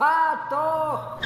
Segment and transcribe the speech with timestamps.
[0.00, 1.20] fahr doch!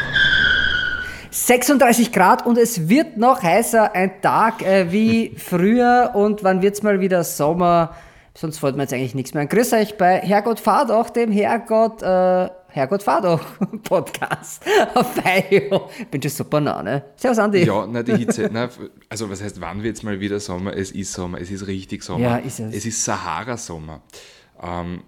[1.30, 6.82] 36 Grad und es wird noch heißer, ein Tag äh, wie früher und wann wird's
[6.82, 7.95] mal wieder Sommer?
[8.36, 9.48] Sonst fällt mir jetzt eigentlich nichts mehr ein.
[9.48, 13.40] Grüß euch bei Herrgott fahr doch, dem Herrgott, äh, Herrgott fahr doch
[13.84, 14.64] Podcast
[14.95, 15.88] auf Feio.
[16.11, 17.04] Bin schon super nah, ne?
[17.14, 17.64] Servus Andi.
[17.64, 18.50] Ja, na, die Hitze.
[18.53, 18.68] na,
[19.09, 20.76] also, was heißt, wann wird es mal wieder Sommer?
[20.76, 22.20] Es ist Sommer, es ist richtig Sommer.
[22.20, 22.75] Ja, ist es.
[22.75, 24.03] Es ist Sahara-Sommer.
[24.61, 25.03] Ähm,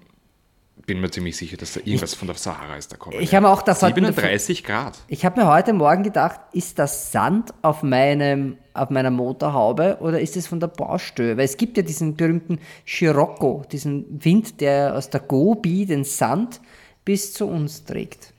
[0.86, 3.20] bin mir ziemlich sicher, dass da irgendwas von der Sahara ist da kommen.
[3.20, 3.92] Ich habe auch davon.
[3.92, 4.96] 37 Grad.
[5.08, 10.20] Ich habe mir heute Morgen gedacht, ist das Sand auf, meinem, auf meiner Motorhaube oder
[10.20, 11.36] ist es von der Baustelle?
[11.36, 16.60] Weil es gibt ja diesen berühmten Scirocco, diesen Wind, der aus der Gobi den Sand
[17.04, 18.32] bis zu uns trägt.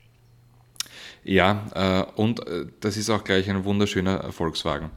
[1.24, 4.90] Ja, äh, und äh, das ist auch gleich ein wunderschöner Volkswagen.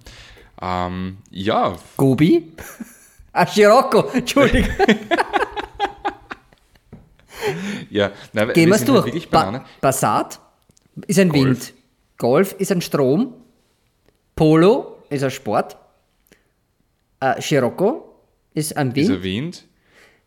[0.61, 1.75] Ähm, ja.
[1.97, 2.53] Gobi?
[3.33, 4.69] ah, Scirocco, Entschuldigung.
[7.89, 9.11] ja, na, Gehen wir es durch.
[9.11, 9.29] halt.
[9.31, 10.39] Ba Passat
[11.07, 11.43] ist ein Golf.
[11.45, 11.73] Wind.
[12.17, 13.33] Golf ist ein Strom.
[14.35, 15.77] Polo ist ein Sport.
[17.19, 18.15] Äh, Scirocco
[18.53, 18.97] ist ein Wind.
[18.97, 19.65] Dieser Wind.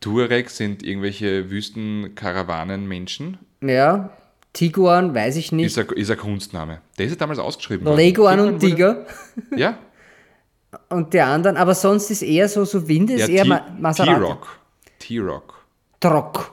[0.01, 3.39] Touareg sind irgendwelche Wüstenkarawanen-Menschen.
[3.62, 4.11] Ja.
[4.53, 5.67] Tiguan, weiß ich nicht.
[5.67, 6.81] Ist ein, ist ein Kunstname.
[6.98, 7.97] Der ist ja damals ausgeschrieben worden.
[7.97, 9.07] Leguan und wurde- Tiger.
[9.57, 9.79] Ja,
[10.89, 13.45] Und der anderen, aber sonst ist eher so, so Wind ist ja eher
[13.79, 14.15] Maserati.
[14.20, 14.59] T-Rock.
[14.98, 15.55] T-Rock.
[16.01, 16.53] Trock.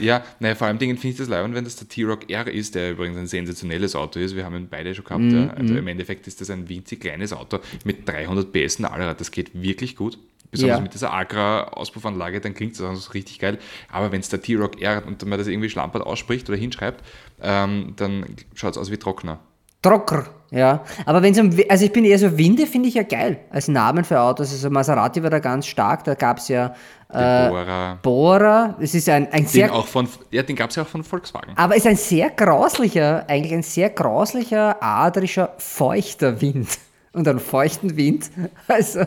[0.00, 2.74] Ja, naja, vor allem Dingen finde ich das leibend, wenn das der T-Rock R ist,
[2.74, 4.34] der übrigens ein sensationelles Auto ist.
[4.34, 5.22] Wir haben ihn beide schon gehabt.
[5.22, 5.50] Mhm, ja.
[5.50, 9.20] Also im Endeffekt ist das ein winzig kleines Auto mit 300 PS und Allrad.
[9.20, 10.18] Das geht wirklich gut.
[10.50, 10.82] Besonders Ja.
[10.82, 13.58] mit dieser Agra-Auspuffanlage, dann klingt das auch richtig geil.
[13.90, 17.04] Aber wenn es der T-Rock R und man das irgendwie schlampert ausspricht oder hinschreibt,
[17.42, 19.40] ähm, dann schaut es aus wie Trockner.
[19.82, 20.84] Trocker, ja.
[21.04, 23.38] Aber wenn es um, also ich bin eher so Winde, finde ich ja geil.
[23.50, 24.52] Als Namen für Autos.
[24.52, 26.04] Also Maserati war da ganz stark.
[26.04, 26.74] Da gab es ja
[27.08, 27.98] äh, Bora.
[28.00, 28.76] Bora.
[28.80, 31.02] Es ist ein, ein Den, sehr, auch von, ja, den gab es ja auch von
[31.02, 31.52] Volkswagen.
[31.56, 36.68] aber ist ein sehr grauslicher, eigentlich ein sehr grauslicher, adrischer, feuchter Wind.
[37.12, 38.30] Und einen feuchten Wind.
[38.68, 39.04] Also,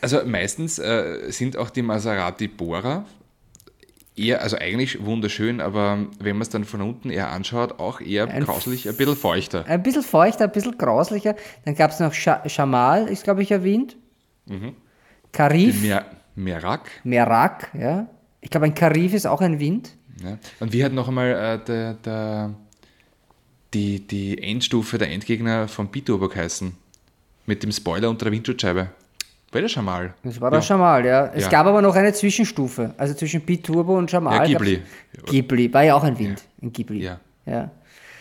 [0.00, 3.04] Also meistens äh, sind auch die Maserati Bora
[4.16, 8.28] eher, also eigentlich wunderschön, aber wenn man es dann von unten eher anschaut, auch eher
[8.28, 9.64] Ein grauslich, ein bisschen feuchter.
[9.66, 11.34] ein bisschen feuchter, ein bisschen grauslicher.
[11.64, 13.96] Dann gab es noch Scha Shamal, ist glaube ich ein Wind.
[15.32, 16.90] Karif, Mer Merak.
[17.04, 18.06] Merak, ja.
[18.40, 19.96] Ich glaube, ein Karif ist auch ein Wind.
[20.22, 20.38] Ja.
[20.60, 22.54] Und wie hat noch einmal äh, der, der,
[23.72, 26.76] die, die Endstufe, der Endgegner von Biturbo geheißen?
[27.46, 28.90] Mit dem Spoiler unter der Windschutzscheibe.
[29.54, 30.14] War das schon mal?
[30.24, 31.30] Das war der Shamal, ja.
[31.32, 31.48] Es Ja.
[31.50, 34.50] gab aber noch eine Zwischenstufe, also zwischen Biturbo und Shamal.
[34.50, 34.82] Ja, Ghibli.
[35.26, 37.02] Ghibli, war ja auch ein Wind in Ghibli.
[37.02, 37.20] Ja.
[37.46, 37.70] Ja,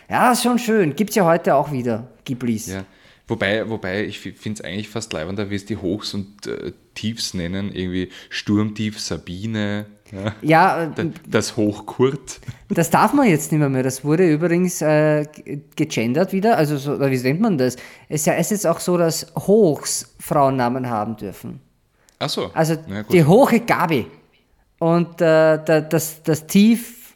[0.10, 0.96] ja ist schon schön.
[0.96, 2.68] Gibt es ja heute auch wieder, Ghiblis.
[2.68, 2.86] Ja.
[3.28, 7.34] Wobei, wobei ich finde es eigentlich fast leibender, wie es die Hochs und äh, Tiefs
[7.34, 7.74] nennen.
[7.74, 10.34] Irgendwie Sturmtief Sabine, ja.
[10.41, 12.40] Ja, äh, Da- das Hoch Kurt.
[12.69, 13.69] das darf man jetzt nicht mehr.
[13.69, 13.84] mehr.
[13.84, 16.57] Das wurde übrigens äh, ge- gegendert wieder.
[16.57, 17.75] Also, so, wie nennt man das?
[18.09, 21.59] Es ist ja ist auch so, dass Hochs Frauennamen haben dürfen.
[22.19, 22.50] Ach so.
[22.53, 23.12] Also gut.
[23.12, 24.06] die hohe Gabi
[24.79, 25.59] und äh,
[25.90, 27.16] das, das Tief,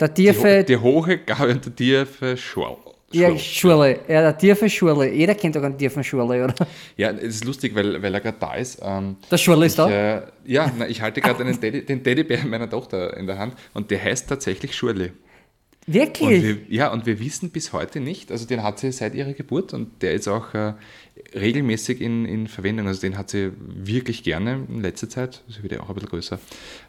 [0.00, 2.76] der die, tiefe, ho die hohe Gabe und der tiefe Schwall.
[3.12, 3.36] Ja.
[3.38, 5.12] Schule, ja, der tiefe Schule.
[5.12, 6.54] Jeder kennt doch einen tiefen Schule, oder?
[6.96, 8.80] Ja, es ist lustig, weil, weil er gerade da ist.
[8.82, 9.90] Ähm, Der Schule ist da.
[9.90, 13.90] äh, ja, na, ich halte gerade Teddy, den Teddybär meiner Tochter in der Hand und
[13.90, 15.12] der heißt tatsächlich Schurli.
[15.86, 16.42] Und Wirklich?
[16.42, 19.74] wir, ja, und wir wissen bis heute nicht, also den hat sie seit ihrer Geburt
[19.74, 20.74] und der ist auch äh,
[21.34, 22.86] regelmäßig in, in Verwendung.
[22.86, 26.10] Also den hat sie wirklich gerne in letzter Zeit, also wird ja auch ein bisschen
[26.10, 26.38] größer,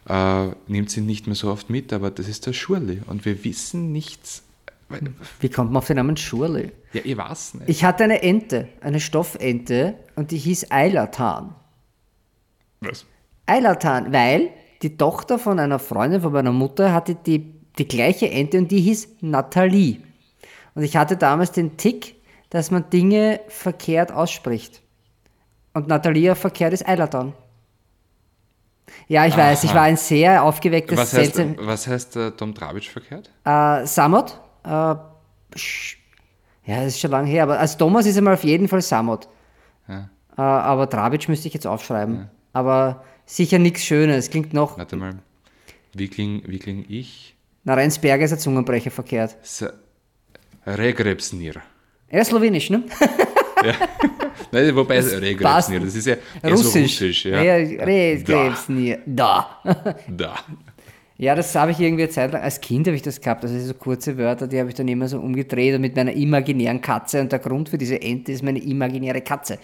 [0.08, 3.44] äh, nimmt sie nicht mehr so oft mit, aber das ist der Schurli und wir
[3.44, 4.44] wissen nichts.
[5.40, 6.72] Wie kommt man auf den Namen Schurli?
[6.92, 7.68] ja, ich weiß nicht.
[7.68, 11.54] Ich hatte eine Ente, eine Stoffente, und die hieß Eilatan.
[12.80, 13.04] Was?
[13.46, 14.50] Eilatan, weil
[14.82, 18.80] die Tochter von einer Freundin von meiner Mutter hatte die, die gleiche Ente und die
[18.80, 20.00] hieß Nathalie.
[20.74, 22.16] Und ich hatte damals den Tick,
[22.50, 24.82] dass man Dinge verkehrt ausspricht.
[25.72, 27.32] Und Nathalie auf verkehrt ist Eilatan.
[29.08, 32.54] Ja, ich weiß, ich war ein sehr aufgewecktes Was heißt, seltsam- was heißt äh, Tom
[32.54, 33.30] Trabitsch verkehrt?
[33.44, 34.40] Äh, Samot.
[34.64, 34.68] Äh,
[36.66, 39.28] ja, das ist schon lange her, aber als Thomas ist einmal auf jeden Fall Samot.
[39.88, 40.08] Ja.
[40.36, 42.28] Äh, aber Drabic müsste ich jetzt aufschreiben.
[42.52, 44.30] Aber sicher nichts Schönes.
[44.30, 44.78] Klingt noch.
[44.78, 45.18] Warte mal.
[45.92, 47.36] Wie kling, wie kling ich?
[47.64, 49.36] Na, Rheinsberger ist ein Zungenbrecher verkehrt.
[49.42, 49.64] S
[50.66, 51.54] Regrebsnir.
[52.08, 52.82] Er ist slowenisch, ne?
[54.52, 55.12] Nein, wobei es.
[55.20, 57.24] Regrebsnir, das ist ja eher so russisch.
[57.24, 57.38] Ja.
[57.40, 59.48] Re- Da.
[60.08, 60.34] Da.
[61.16, 63.56] Ja, das habe ich irgendwie eine Zeit lang, als Kind habe ich das gehabt, also
[63.58, 67.20] so kurze Wörter, die habe ich dann immer so umgedreht und mit meiner imaginären Katze
[67.20, 69.58] und der Grund für diese Ente ist meine imaginäre Katze.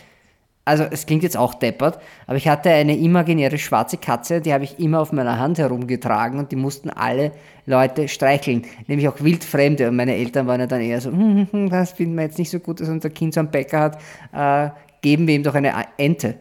[0.65, 1.99] also es klingt jetzt auch deppert,
[2.29, 6.39] aber ich hatte eine imaginäre schwarze Katze, die habe ich immer auf meiner Hand herumgetragen
[6.39, 7.33] und die mussten alle
[7.67, 9.89] Leute streicheln, nämlich auch Wildfremde.
[9.89, 12.39] Und meine Eltern waren ja dann eher so, hm, hm, hm, das finden wir jetzt
[12.39, 13.99] nicht so gut, dass unser Kind so einen Bäcker hat,
[14.33, 14.71] äh,
[15.03, 16.37] geben wir ihm doch eine Ente.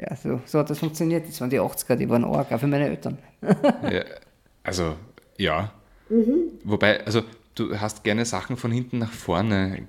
[0.00, 1.28] Ja, so, so hat das funktioniert.
[1.28, 3.18] Das waren die 80er, die waren arg, auch für meine Eltern.
[3.42, 4.04] ja,
[4.62, 4.96] also,
[5.36, 5.72] ja.
[6.08, 6.52] Mhm.
[6.64, 7.22] Wobei, also,
[7.54, 9.86] du hast gerne Sachen von hinten nach vorne.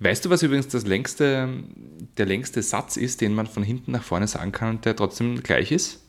[0.00, 1.48] Weißt du, was übrigens das längste,
[2.16, 5.42] der längste Satz ist, den man von hinten nach vorne sagen kann und der trotzdem
[5.42, 6.00] gleich ist?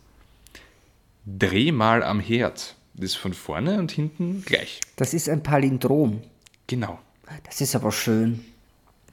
[1.25, 2.75] Dreh mal am Herd.
[2.93, 4.81] Das ist von vorne und hinten gleich.
[4.95, 6.21] Das ist ein Palindrom.
[6.67, 6.99] Genau.
[7.43, 8.43] Das ist aber schön.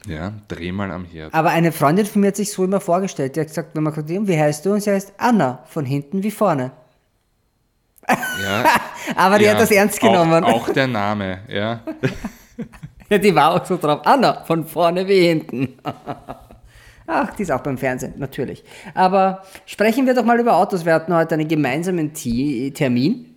[0.09, 1.35] Ja, dreh mal am Herd.
[1.35, 3.37] Aber eine Freundin von mir hat sich so immer vorgestellt.
[3.37, 4.73] Die hat gesagt, wenn man sagt, wie heißt du?
[4.73, 6.73] Und sie heißt Anna, von hinten wie vorne.
[8.09, 8.65] Ja,
[9.17, 10.45] aber die ja, hat das ernst genommen.
[10.45, 11.81] Auch, auch der Name, ja.
[13.11, 14.01] ja, die war auch so drauf.
[14.05, 15.79] Anna, von vorne wie hinten.
[17.11, 18.63] Ach, die ist auch beim Fernsehen, natürlich.
[18.95, 20.85] Aber sprechen wir doch mal über Autos.
[20.85, 23.28] Wir hatten heute einen gemeinsamen Termin.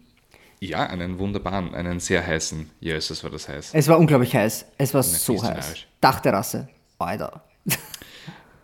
[0.63, 2.69] Ja, einen wunderbaren, einen sehr heißen.
[2.80, 3.72] Jesus war das heiß.
[3.74, 4.68] Es war unglaublich heiß.
[4.78, 5.88] Es war so heiß.
[6.00, 6.69] Dachterrasse.
[7.00, 7.44] Alter.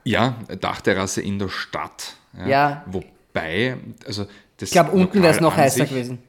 [0.03, 2.15] Ja, Dachterrasse in der Stadt.
[2.37, 2.47] Ja.
[2.47, 2.85] ja.
[2.85, 6.19] Wobei, also das Ich glaube, unten wäre es noch heißer sich, gewesen.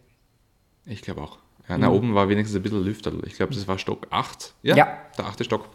[0.85, 1.39] Ich glaube auch.
[1.69, 1.83] Ja, mhm.
[1.83, 3.13] na, oben war wenigstens ein bisschen Lüfter.
[3.25, 4.55] Ich glaube, das war Stock 8.
[4.63, 4.99] Ja, ja.
[5.17, 5.69] der achte Stock.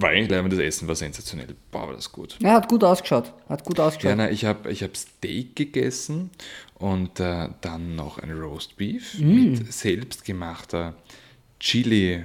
[0.00, 1.54] War eigentlich das Essen war sensationell.
[1.70, 2.36] Boah, war das gut.
[2.40, 3.32] Ja, hat gut ausgeschaut.
[3.48, 4.10] Hat gut ausgeschaut.
[4.10, 6.30] Ja, na, ich habe ich hab Steak gegessen
[6.78, 9.34] und äh, dann noch ein Roast Beef mm.
[9.34, 10.94] mit selbstgemachter
[11.58, 12.22] Chili äh,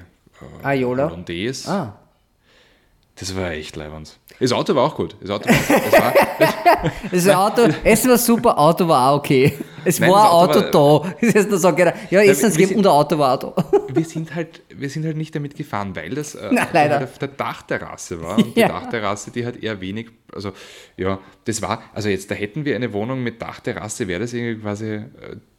[0.64, 1.10] Aiola.
[1.10, 1.70] Hollandaise.
[1.70, 2.00] Ah.
[3.18, 4.18] Das war echt leibend.
[4.40, 5.16] Das Auto war auch gut.
[5.22, 9.58] Das Auto war, das war, das Auto, Essen war super, Auto war auch okay.
[9.86, 11.16] Es Nein, war ein Auto, Auto war, da.
[11.22, 13.54] Das heißt, so, ja, Essen es gibt und ein Auto war Auto.
[13.94, 17.04] Wir sind, halt, wir sind halt nicht damit gefahren, weil das äh, Na, leider.
[17.04, 18.38] auf der Dachterrasse war.
[18.38, 18.68] Und ja.
[18.68, 20.52] die Dachterrasse, die hat eher wenig, also
[20.98, 24.62] ja, das war, also jetzt, da hätten wir eine Wohnung mit Dachterrasse, wäre das irgendwie
[24.62, 25.06] quasi äh,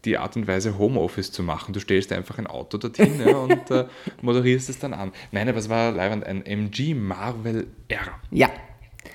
[0.04, 1.72] die Art und Weise, Homeoffice zu machen.
[1.72, 3.86] Du stellst einfach ein Auto dorthin ja, und äh,
[4.20, 5.12] moderierst es dann an.
[5.32, 8.20] Nein, aber es war leibend ein MG Marvel R.
[8.30, 8.50] Ja.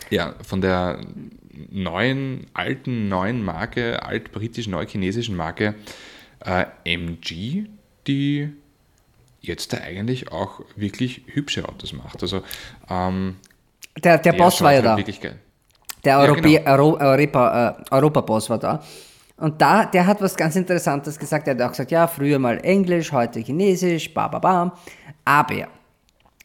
[0.10, 1.00] Ja, von der
[1.70, 5.76] neuen, alten, neuen Marke, alt-britischen, neu-chinesischen Marke
[6.46, 7.66] äh, MG,
[8.08, 8.50] die
[9.42, 12.22] jetzt da eigentlich auch wirklich hübsche Autos macht.
[12.22, 12.44] Also
[12.90, 13.38] ähm,
[13.98, 14.98] der, der, der Boss war ja da.
[14.98, 15.40] Wirklich geil.
[16.04, 16.72] Der Europä ja, genau.
[16.72, 18.84] Euro Europa, äh, Europa-Boss war da.
[19.38, 21.48] Und da, der hat was ganz Interessantes gesagt.
[21.48, 24.78] Er hat auch gesagt, ja, früher mal Englisch, heute Chinesisch, ba, ba, ba.
[25.26, 25.68] Aber,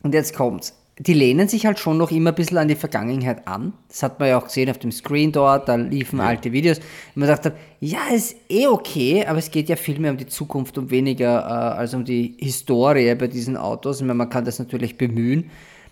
[0.03, 3.47] und jetzt kommt's die lehnen sich halt schon noch immer ein bisschen an die Vergangenheit
[3.47, 3.75] an.
[3.89, 6.25] Das hat man ja auch gesehen auf dem Screen dort, da liefen ja.
[6.25, 6.79] alte Videos.
[6.79, 10.27] Und man dachte, ja, ist eh okay, aber es geht ja viel mehr um die
[10.27, 14.01] Zukunft und weniger äh, als um die Historie bei diesen Autos.
[14.01, 15.51] Ich meine, man kann das natürlich bemühen.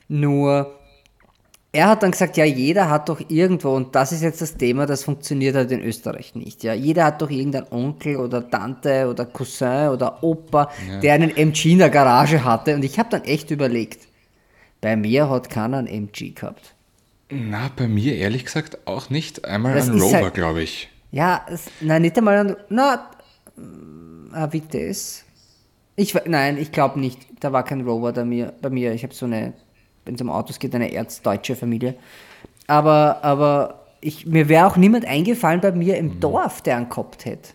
[0.08, 0.74] Nur,
[1.70, 4.86] er hat dann gesagt, ja, jeder hat doch irgendwo, und das ist jetzt das Thema,
[4.86, 6.62] das funktioniert halt in Österreich nicht.
[6.62, 11.00] Ja, jeder hat doch irgendeinen Onkel oder Tante oder Cousin oder Opa, ja.
[11.00, 12.74] der einen MG in der Garage hatte.
[12.74, 14.13] Und ich habe dann echt überlegt,
[14.84, 16.74] bei mir hat keiner einen MG gehabt.
[17.30, 19.46] Na, bei mir ehrlich gesagt auch nicht.
[19.46, 20.90] Einmal das ein Rover, halt, glaube ich.
[21.10, 22.56] Ja, es, nein, nicht einmal ein.
[22.68, 23.10] Na,
[23.56, 25.22] ein Vitesse.
[25.96, 27.18] Ich, nein, ich glaube nicht.
[27.40, 28.52] Da war kein Rover bei mir.
[28.60, 28.92] Bei mir.
[28.92, 29.54] Ich habe so eine,
[30.04, 31.94] wenn es um Autos geht, eine erzdeutsche Familie.
[32.66, 36.20] Aber, aber ich, mir wäre auch niemand eingefallen bei mir im mhm.
[36.20, 37.54] Dorf, der einen gehabt hätte.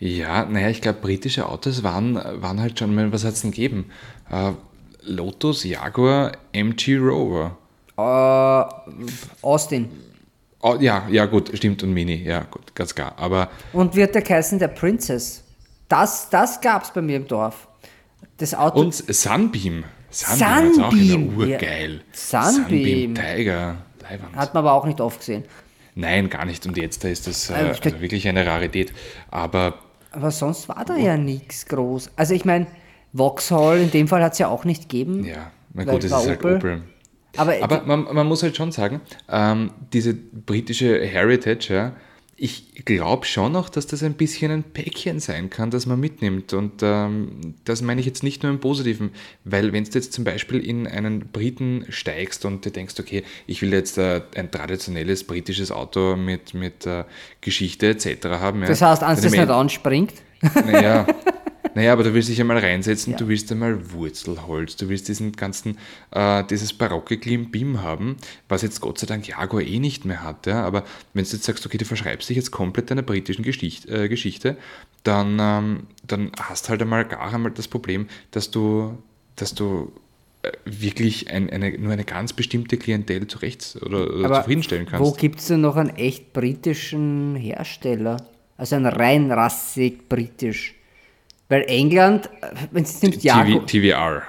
[0.00, 3.92] Ja, naja, ich glaube, britische Autos waren, waren halt schon, was hat es denn gegeben?
[4.28, 4.50] Äh,
[5.06, 7.56] Lotus, Jaguar, MG Rover.
[7.96, 8.64] Uh,
[9.42, 9.90] Austin.
[10.60, 13.14] Oh, ja, ja, gut, stimmt, und Mini, ja, gut, ganz klar.
[13.16, 15.44] Aber und wird der geheißen der Princess.
[15.88, 17.68] Das, das gab es bei mir im Dorf.
[18.38, 18.80] Das Auto.
[18.80, 19.84] Und Sunbeam.
[20.10, 20.84] Sunbeam, Sunbeam.
[20.84, 21.94] auch in urgeil.
[21.96, 22.50] Ja.
[22.52, 23.14] Sunbeam.
[23.14, 23.76] Sunbeam Tiger.
[24.02, 24.36] Leiband.
[24.36, 25.44] Hat man aber auch nicht oft gesehen.
[25.94, 26.66] Nein, gar nicht.
[26.66, 28.92] Und jetzt da ist das äh, also wirklich eine Rarität.
[29.30, 29.74] Aber.
[30.10, 32.10] Aber sonst war da ja nichts groß.
[32.16, 32.66] Also ich meine,
[33.14, 35.24] Vauxhall, in dem Fall hat es ja auch nicht gegeben.
[35.24, 36.56] Ja, na gut, das ist halt Opel.
[36.56, 36.82] Opel.
[37.36, 41.92] Aber, Aber man, man, muss halt schon sagen, ähm, diese britische Heritage, ja,
[42.36, 46.52] ich glaube schon noch, dass das ein bisschen ein Päckchen sein kann, das man mitnimmt.
[46.52, 49.10] Und ähm, das meine ich jetzt nicht nur im Positiven,
[49.44, 53.62] weil wenn du jetzt zum Beispiel in einen Briten steigst und dir denkst, okay, ich
[53.62, 57.04] will jetzt äh, ein traditionelles britisches Auto mit, mit äh,
[57.40, 58.26] Geschichte etc.
[58.26, 58.62] haben.
[58.62, 60.14] Ja, das heißt, eins, das nicht anspringt?
[60.66, 61.06] Naja,
[61.74, 63.18] Naja, aber du willst dich einmal reinsetzen, ja.
[63.18, 65.78] du willst einmal Wurzelholz, du willst diesen ganzen,
[66.12, 68.16] äh, dieses barocke Klimbim haben,
[68.48, 70.46] was jetzt Gott sei Dank Jaguar eh nicht mehr hat.
[70.46, 70.64] Ja?
[70.64, 74.08] Aber wenn du jetzt sagst, okay, du verschreibst dich jetzt komplett deiner britischen Geschichte, äh,
[74.08, 74.56] Geschichte
[75.04, 78.98] dann, ähm, dann hast halt einmal gar einmal das Problem, dass du,
[79.36, 79.92] dass du
[80.42, 85.04] äh, wirklich ein, eine, nur eine ganz bestimmte Klientel zurecht oder, oder zufriedenstellen kannst.
[85.04, 88.16] Wo gibt es denn noch einen echt britischen Hersteller?
[88.56, 90.74] Also einen rein rassig britisch.
[91.54, 92.28] Weil England,
[92.72, 94.22] wenn es nimmt, ja, TV, TVR.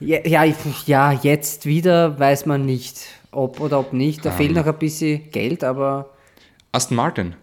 [0.00, 0.44] ja,
[0.86, 2.98] ja, jetzt wieder weiß man nicht,
[3.30, 4.24] ob oder ob nicht.
[4.24, 4.36] Da Ähm.
[4.36, 6.10] fehlt noch ein bisschen Geld, aber
[6.72, 7.36] Aston Martin.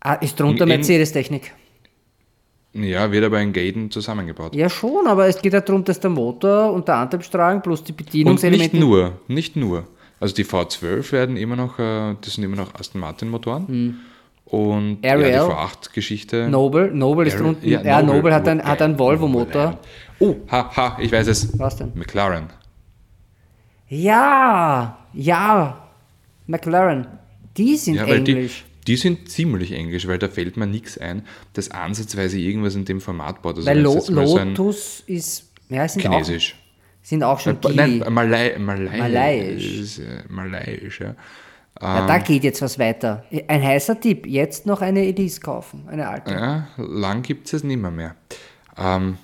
[0.00, 1.52] ah, ist drunter Mercedes-Technik.
[2.72, 4.54] Ja, wird aber in Gaden zusammengebaut.
[4.54, 7.92] Ja, schon, aber es geht ja darum, dass der Motor und der Antriebsstrang plus die
[7.92, 8.78] Und nicht Bedienungselemente.
[8.78, 9.86] nur, nicht nur.
[10.18, 14.00] Also die V12 werden immer noch, äh, das sind immer noch Aston Martin Motoren.
[14.50, 15.40] Und ja, die Ariel.
[15.42, 16.48] V8-Geschichte.
[16.48, 17.68] Noble, Noble ist Ariel- drunten.
[17.70, 19.78] Ja, Noble, hat, einen, hat einen Volvo-Motor.
[20.18, 21.56] Oh, ha, ha, ich weiß es.
[21.58, 21.92] Was denn?
[21.94, 22.48] McLaren.
[23.88, 25.88] Ja, ja,
[26.46, 27.06] McLaren.
[27.56, 28.64] Die sind Ja, weil die, englisch.
[28.86, 31.22] die sind ziemlich englisch, weil da fällt mir nichts ein,
[31.54, 33.56] das ansatzweise irgendwas in dem Format baut.
[33.56, 36.54] Also Weil Lo so ein Lotus ist, ja, sind Chinesisch.
[36.54, 37.58] auch, sind auch schon.
[37.74, 39.98] Nein, Malai, Malai, Malaiisch.
[39.98, 41.14] äh, Malaiisch, ja.
[41.80, 43.24] Ja, da geht jetzt was weiter.
[43.48, 46.32] Ein heißer Tipp, jetzt noch eine Elise kaufen, eine alte.
[46.32, 47.90] Ja, lang gibt es nicht mehr.
[47.90, 48.16] mehr.
[48.76, 49.16] Ähm,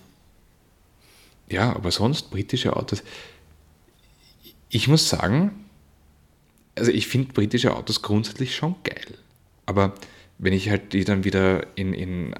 [1.48, 3.02] ja, aber sonst britische Autos.
[4.68, 5.66] Ich muss sagen,
[6.76, 9.18] also ich finde britische Autos grundsätzlich schon geil.
[9.66, 9.94] Aber
[10.38, 12.34] wenn ich halt die dann wieder in, in,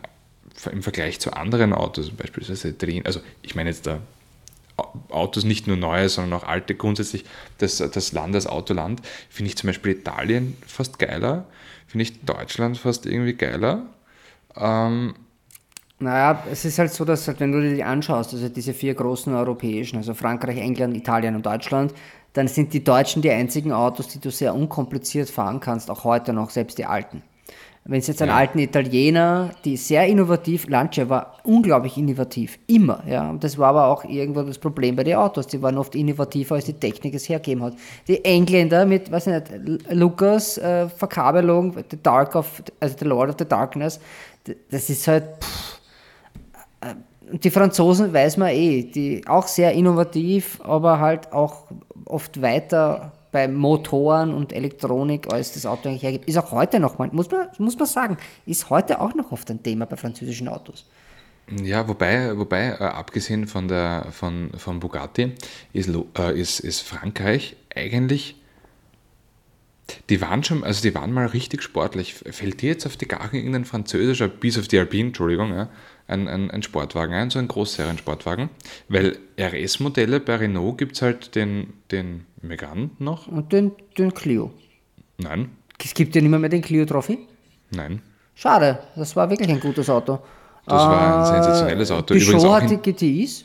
[0.70, 4.00] im Vergleich zu anderen Autos, beispielsweise Italien, also ich meine jetzt da
[4.76, 7.24] Autos nicht nur neue, sondern auch alte, grundsätzlich
[7.58, 11.46] das, das Land als Autoland, finde ich zum Beispiel Italien fast geiler,
[11.86, 13.86] finde ich Deutschland fast irgendwie geiler.
[15.98, 18.94] Naja, es ist halt so, dass halt, wenn du dir die anschaust, also diese vier
[18.94, 21.94] großen europäischen, also Frankreich, England, Italien und Deutschland,
[22.34, 26.34] dann sind die Deutschen die einzigen Autos, die du sehr unkompliziert fahren kannst, auch heute
[26.34, 27.22] noch, selbst die alten.
[27.88, 33.30] Wenn es jetzt einen alten Italiener, die sehr innovativ, Lancia war unglaublich innovativ, immer, ja.
[33.30, 35.46] Und das war aber auch irgendwo das Problem bei den Autos.
[35.46, 37.74] Die waren oft innovativer, als die Technik es hergeben hat.
[38.08, 43.04] Die Engländer mit, weiß ich nicht, L- Lucas, äh, Verkabelung, The Dark of, also The
[43.04, 44.00] Lord of the Darkness,
[44.70, 45.80] das ist halt, pff,
[47.30, 51.64] und die Franzosen weiß man eh, die auch sehr innovativ, aber halt auch
[52.04, 56.28] oft weiter bei Motoren und Elektronik, als das Auto eigentlich hergibt.
[56.28, 58.16] Ist auch heute noch, mal- muss man, muss man sagen,
[58.46, 60.86] ist heute auch noch oft ein Thema bei französischen Autos.
[61.62, 65.32] Ja, wobei, wobei äh, abgesehen von, der, von, von Bugatti
[65.72, 68.34] ist, äh, ist, ist Frankreich eigentlich,
[70.10, 72.14] die waren schon, also die waren mal richtig sportlich.
[72.14, 75.68] Fällt dir jetzt auf die Garten irgendein französischer, bis auf die Alpine, Entschuldigung, ja,
[76.08, 78.48] ein, ein, ein Sportwagen ein, so ein Großseriensportwagen?
[78.88, 83.26] Weil RS-Modelle bei Renault gibt es halt den, den Megane noch.
[83.28, 84.52] Und den, den Clio.
[85.18, 85.50] Nein,
[85.82, 87.18] Es gibt ja nicht mehr, mehr den Clio Trophy.
[87.70, 88.02] nein.
[88.34, 90.18] Schade, das war wirklich ein gutes Auto.
[90.66, 92.12] Das war ein Äh, sensationelles Auto.
[92.14, 93.44] Peugeot Übrigens auch hat in- die GTIs.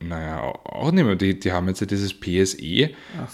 [0.00, 1.16] Naja, au- auch nicht mehr.
[1.16, 2.90] Die, die haben jetzt ja dieses PSE,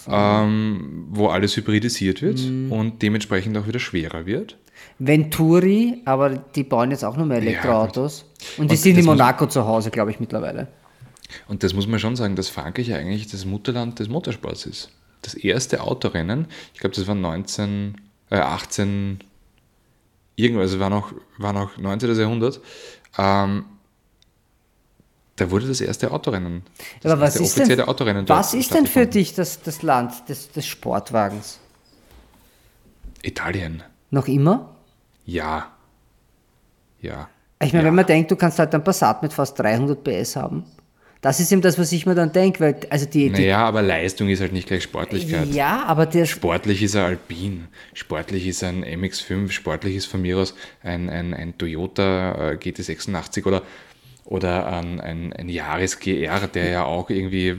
[0.09, 2.73] ähm, wo alles hybridisiert wird Mhm.
[2.73, 4.57] und dementsprechend auch wieder schwerer wird.
[4.99, 8.25] Venturi, aber die bauen jetzt auch nur mehr Elektroautos.
[8.59, 10.69] und die Und sind in Monaco zu Hause, glaube ich, mittlerweile.
[11.49, 14.91] Und das muss man schon sagen, dass Frankreich eigentlich das Mutterland des Motorsports ist.
[15.23, 17.97] Das erste Autorennen, ich glaube, das war 19,
[18.31, 19.19] äh, 18,
[20.37, 22.15] irgendwas, also war noch, war noch 19.
[22.19, 22.61] Jahrhundert,
[23.19, 23.65] ähm,
[25.37, 26.63] da wurde das erste Autorennen.
[27.03, 30.29] Das Aber was ist, denn, offizielle Autorennen was ist denn für dich das, das Land
[30.29, 31.61] des, des Sportwagens?
[33.23, 33.83] Italien.
[34.11, 34.75] Noch immer?
[35.25, 35.73] Ja.
[37.01, 37.29] Ja.
[37.63, 37.89] Ich meine, Ja.
[37.89, 40.65] wenn man denkt, du kannst halt einen Passat mit fast 300 PS haben,
[41.23, 43.83] das ist eben das, was ich mir dann denke, weil, also die, die Naja, aber
[43.83, 45.49] Leistung ist halt nicht gleich Sportlichkeit.
[45.49, 50.39] ja, aber der, Sportlich ist ein Alpin, sportlich ist ein MX5, sportlich ist von mir
[50.39, 53.63] aus ein, ein, ein Toyota äh, GT86 oder,
[54.27, 57.57] oder ein, ein, ein Yaris GR, der ja auch irgendwie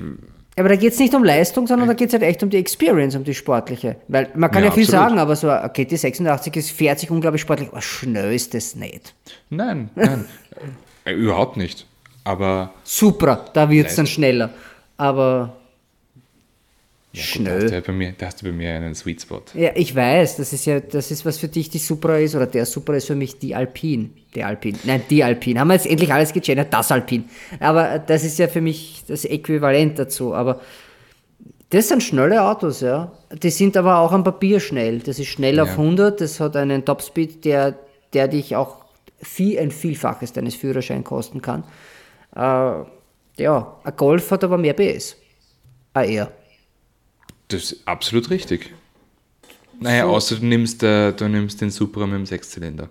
[0.60, 2.58] aber da geht es nicht um Leistung, sondern da geht es halt echt um die
[2.58, 3.98] Experience, um die sportliche.
[4.08, 5.04] Weil man kann ja, Ja, viel absolut.
[5.04, 9.14] sagen, aber so ein GT86 ist, fährt sich unglaublich sportlich, aber schnell ist das nicht.
[9.52, 10.26] Nein, nein,
[11.06, 11.86] äh, überhaupt nicht.
[12.24, 14.50] Aber Supra, da wird es dann schneller.
[14.98, 15.56] Aber
[17.18, 17.62] ja, gut, da, schnell.
[17.64, 19.42] hast du ja bei mir, da hast du bei mir einen Sweet Spot.
[19.54, 22.48] Ja, ich weiß, das ist ja, das ist, was für dich die Supra ist, oder
[22.48, 24.10] der Supra ist für mich die Alpine.
[24.36, 24.78] Die Alpine.
[24.84, 25.60] Nein, die Alpine.
[25.60, 27.24] Haben wir jetzt endlich alles gegendert, das Alpine.
[27.60, 30.34] Aber das ist ja für mich das Äquivalent dazu.
[30.34, 30.62] Aber
[31.70, 33.12] das sind schnelle Autos, ja.
[33.44, 35.00] Die sind aber auch am Papier schnell.
[35.00, 35.74] Das ist schnell auf Ja.
[35.74, 37.76] 100, das hat einen Topspeed, der,
[38.14, 38.86] der dich auch
[39.22, 41.64] viel, ein Vielfaches deines Führerscheins kosten kann.
[42.36, 42.86] Äh,
[43.42, 45.18] ja, ein Golf hat aber mehr PS.
[45.94, 46.32] Ah, er.
[47.48, 48.74] Das ist absolut richtig.
[49.80, 50.10] Naja, So.
[50.16, 52.90] außer du nimmst, äh, du nimmst den Supra mit dem Sechszylinder.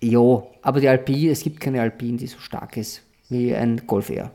[0.00, 4.10] Jo, aber die Alpine, es gibt keine Alpine, die so stark ist wie ein Golf
[4.10, 4.30] R.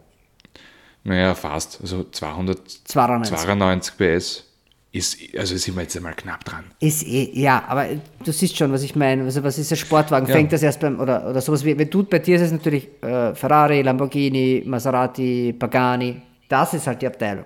[1.03, 1.79] Naja, fast.
[1.81, 3.97] Also 292 92.
[3.97, 4.43] PS
[4.91, 6.65] ist, also sind wir jetzt einmal knapp dran.
[6.79, 7.87] Ist eh, ja, aber
[8.23, 9.23] du siehst schon, was ich meine.
[9.23, 10.27] Also, was ist ein Sportwagen?
[10.27, 10.35] Ja.
[10.35, 12.89] Fängt das erst beim, oder, oder sowas wie, wenn du, bei dir ist es natürlich
[13.01, 16.21] äh, Ferrari, Lamborghini, Maserati, Pagani.
[16.49, 17.45] Das ist halt die Abteilung.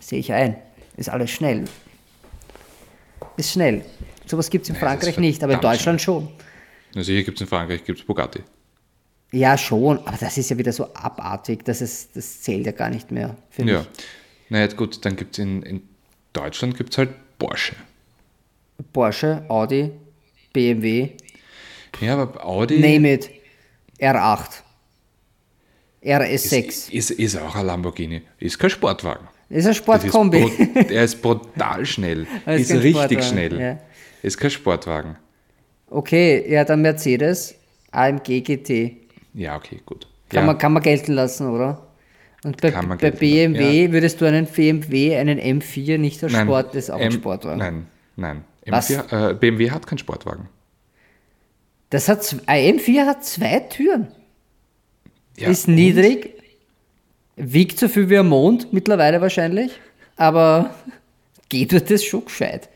[0.00, 0.56] Sehe ich ein.
[0.96, 1.64] Ist alles schnell.
[3.36, 3.84] Ist schnell.
[4.26, 6.28] Sowas gibt es in ist Frankreich nicht, aber in Deutschland schon.
[6.94, 8.40] Also hier gibt es in Frankreich gibt's Bugatti.
[9.32, 12.90] Ja, schon, aber das ist ja wieder so abartig, dass es, das zählt ja gar
[12.90, 13.36] nicht mehr,
[13.68, 13.80] Ja.
[13.82, 13.86] ich.
[14.48, 15.82] Naja, gut, dann gibt es in, in
[16.32, 17.76] Deutschland gibt's halt Porsche.
[18.92, 19.92] Porsche, Audi,
[20.52, 21.10] BMW,
[22.00, 23.30] Ja, aber Audi name it,
[24.00, 24.62] R8,
[26.02, 26.90] RS6.
[26.90, 28.22] ist, ist auch ein Lamborghini.
[28.38, 29.28] Ist kein Sportwagen.
[29.58, 30.44] Ist ein Das Sportkombi.
[30.74, 32.26] Ist er ist brutal schnell.
[32.46, 33.60] Er ist ist richtig schnell.
[33.60, 33.78] ja.
[34.22, 35.16] Ist kein Sportwagen.
[35.88, 37.54] Okay, ja, dann Mercedes,
[37.90, 38.96] AMG GT.
[39.34, 40.06] Ja, okay, gut.
[40.28, 40.46] Kann, ja.
[40.46, 41.86] man, kann man gelten lassen, oder?
[42.44, 46.90] Und bei, bei BMW würdest du einen BMW, einen M4 nicht als Sport, das ist
[46.90, 47.58] auch ein Sportwagen.
[47.58, 48.44] Nein, nein.
[48.66, 48.90] Was?
[48.90, 50.48] M4, äh, BMW hat keinen Sportwagen.
[51.90, 54.08] Das hat, ein M4 hat zwei Türen.
[55.36, 56.39] Ja, ist niedrig,
[57.40, 59.72] wiegt so viel wie ein Mond, mittlerweile wahrscheinlich,
[60.16, 60.74] aber
[61.48, 62.68] geht wird das schon gescheit.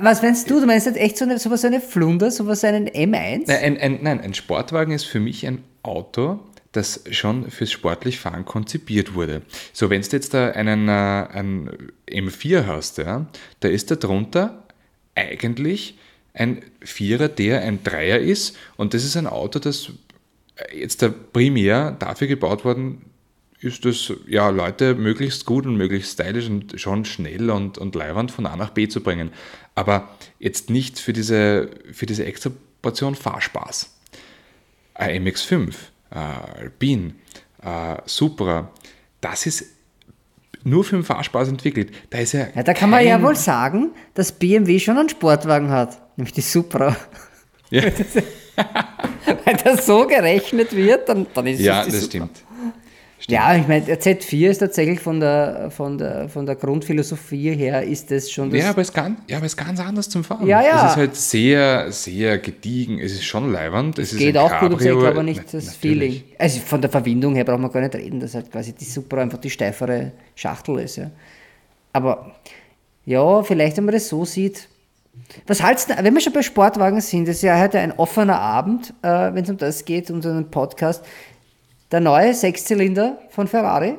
[0.00, 0.60] Was meinst du?
[0.60, 3.44] Du meinst jetzt echt so eine, sowas, so eine Flunder, sowas, einen M1?
[3.46, 6.38] Nein, ein, ein, nein, ein Sportwagen ist für mich ein Auto,
[6.70, 9.42] das schon fürs sportlich Fahren konzipiert wurde.
[9.72, 13.26] So, wenn du jetzt da einen, äh, einen M4 hast, ja,
[13.60, 14.62] da ist da drunter
[15.16, 15.98] eigentlich
[16.32, 19.90] ein Vierer, der ein Dreier ist und das ist ein Auto, das
[20.72, 23.02] jetzt da primär dafür gebaut worden
[23.64, 28.30] ist, dass ja, Leute möglichst gut und möglichst stylisch und schon schnell und, und leiwand
[28.30, 29.30] von A nach B zu bringen.
[29.74, 32.50] Aber jetzt nicht für diese, für diese extra
[32.82, 33.90] Portion Fahrspaß.
[34.94, 35.74] Ein MX5,
[36.10, 36.18] äh,
[36.60, 37.14] Alpine,
[37.62, 38.70] äh, Supra,
[39.20, 39.64] das ist
[40.64, 41.92] nur für den Fahrspaß entwickelt.
[42.10, 45.70] Da ist ja, ja, da kann man ja wohl sagen, dass BMW schon einen Sportwagen
[45.70, 46.96] hat, nämlich die Supra.
[47.70, 47.84] Ja,
[49.44, 52.08] Wenn das so gerechnet wird, dann, dann ist ja es die das Supra.
[52.08, 52.42] stimmt.
[53.28, 57.82] Ja, ich meine, der Z4 ist tatsächlich von der, von der, von der Grundphilosophie her,
[57.82, 60.24] ist das schon das Ja, aber es ist ganz, ja, aber es ganz anders zum
[60.24, 60.46] Fahren.
[60.46, 60.84] Ja, ja.
[60.86, 62.98] Es ist halt sehr, sehr gediegen.
[62.98, 63.98] Es ist schon leiwand.
[63.98, 64.98] Es, ist Geht auch gut, aber ich Cabrio.
[65.00, 66.12] glaube nicht Na- das natürlich.
[66.20, 66.22] Feeling.
[66.38, 69.22] Also von der Verwindung her braucht man gar nicht reden, dass halt quasi die Supra
[69.22, 70.96] einfach die steifere Schachtel ist.
[70.96, 71.10] Ja.
[71.92, 72.32] Aber
[73.04, 74.68] ja, vielleicht, wenn man das so sieht.
[75.46, 78.40] Was halt's denn, wenn wir schon bei Sportwagen sind, das ist ja heute ein offener
[78.40, 81.04] Abend, äh, wenn es um das geht, um so einen Podcast.
[81.92, 83.96] Der neue Sechszylinder von Ferrari.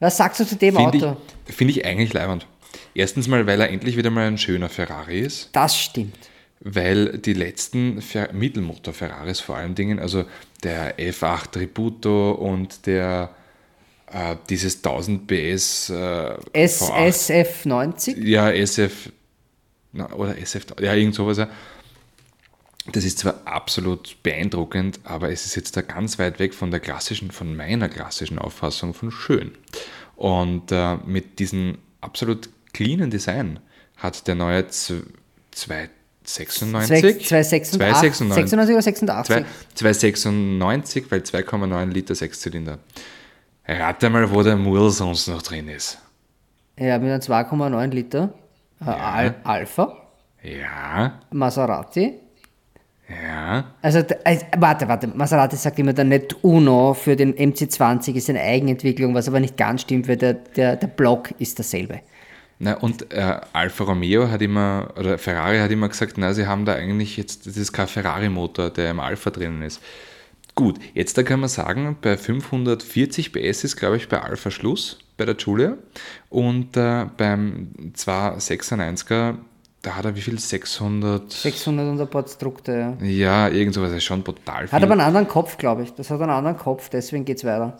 [0.00, 1.16] Was sagst du zu dem Finde Auto?
[1.44, 2.46] finde ich eigentlich leibend.
[2.94, 6.16] Erstens mal, weil er endlich wieder mal ein schöner Ferrari ist, Das stimmt.
[6.60, 10.24] weil die letzten Fer Mittelmotor-Ferraris vor allen Dingen, also
[10.64, 13.30] der F8 Tributo und der
[14.10, 18.16] äh, dieses 1000 PS äh, V8, SSF90.
[18.24, 19.12] ja, SF
[19.92, 21.38] na, oder SF, ja, irgend sowas.
[21.38, 21.48] Ja.
[22.92, 26.80] Das ist zwar absolut beeindruckend, aber es ist jetzt da ganz weit weg von der
[26.80, 29.52] klassischen, von meiner klassischen Auffassung von schön.
[30.16, 33.60] Und äh, mit diesem absolut cleanen Design
[33.96, 35.02] hat der neue Z-
[35.52, 37.28] 296, 296
[38.34, 39.44] 96 oder 86?
[39.74, 42.78] 296, weil 2,9 Liter Sechszylinder.
[43.66, 45.98] Rate mal, wo der Murl sonst noch drin ist.
[46.78, 48.32] Ja, mit einem 2,9 Liter.
[48.80, 49.96] Äh, Al Alpha,
[50.42, 52.14] Ja, Maserati.
[53.10, 53.64] Ja.
[53.82, 58.40] Also, also, warte, warte, Maserati sagt immer der Net Uno für den MC20 ist eine
[58.40, 62.00] Eigenentwicklung, was aber nicht ganz stimmt, weil der, der, der Block ist dasselbe.
[62.62, 66.66] Na, und äh, Alfa Romeo hat immer, oder Ferrari hat immer gesagt, na, sie haben
[66.66, 69.80] da eigentlich jetzt, das ist kein Ferrari-Motor, der im Alpha drinnen ist.
[70.54, 74.98] Gut, jetzt da kann man sagen, bei 540 PS ist, glaube ich, bei Alpha Schluss,
[75.16, 75.78] bei der Giulia.
[76.28, 79.36] Und äh, beim 296er,
[79.82, 80.38] da hat er wie viel?
[80.38, 81.32] 600?
[81.32, 83.06] 600 und ein paar Strukte, ja.
[83.06, 84.72] Ja, irgend sowas, das ist schon brutal viel.
[84.72, 85.94] Hat aber einen anderen Kopf, glaube ich.
[85.94, 87.78] Das hat einen anderen Kopf, deswegen geht's weiter.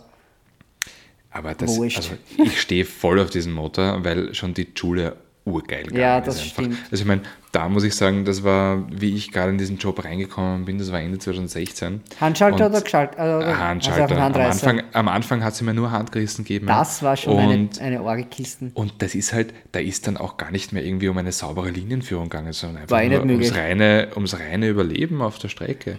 [1.29, 1.97] Aber das, Wurscht.
[1.97, 5.13] also ich stehe voll auf diesen Motor, weil schon die Julia
[5.45, 6.49] urgeil Ja, das einfach.
[6.51, 6.77] stimmt.
[6.91, 10.03] Also ich meine, da muss ich sagen, das war, wie ich gerade in diesen Job
[10.03, 12.01] reingekommen bin, das war Ende 2016.
[12.19, 13.17] Handschalter Und- oder Geschalter?
[13.17, 14.01] Äh, oder- Handschalter.
[14.03, 14.35] Also am.
[14.45, 16.67] Anfang, am Anfang hat sie mir nur Handgerissen gegeben.
[16.67, 18.71] Das war schon eine, und, eine Orgelkisten.
[18.73, 21.69] und das ist halt, da ist dann auch gar nicht mehr irgendwie um eine saubere
[21.69, 25.97] Linienführung gegangen, sondern einfach eh nur ums reine, ums reine Überleben auf der Strecke.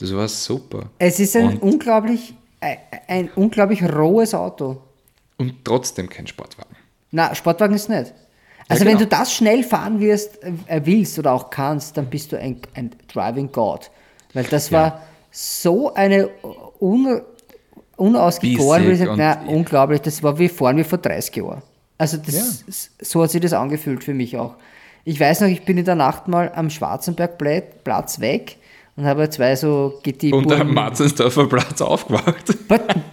[0.00, 0.90] Das war super.
[0.98, 2.76] Es ist ein Und- unglaublich, ein,
[3.06, 4.82] ein unglaublich rohes Auto.
[5.38, 6.74] Und trotzdem kein Sportwagen.
[7.12, 8.12] Na, Sportwagen ist nicht.
[8.70, 8.92] Also genau.
[8.92, 12.60] wenn du das schnell fahren wirst, äh, willst oder auch kannst, dann bist du ein,
[12.74, 13.90] ein Driving God.
[14.32, 15.02] Weil das war
[15.32, 16.30] so eine
[16.80, 17.20] un,
[17.96, 21.62] unausgegoren, würde ich Bissig sagen, na, unglaublich, das war wie fahren wie vor 30 Jahren.
[21.98, 22.64] Also das,
[23.00, 24.54] so hat sich das angefühlt für mich auch.
[25.04, 28.56] Ich weiß noch, ich bin in der Nacht mal am Schwarzenbergplatz weg
[28.96, 32.56] und habe zwei so GT Und am Marzensdorfer Platz aufgewacht.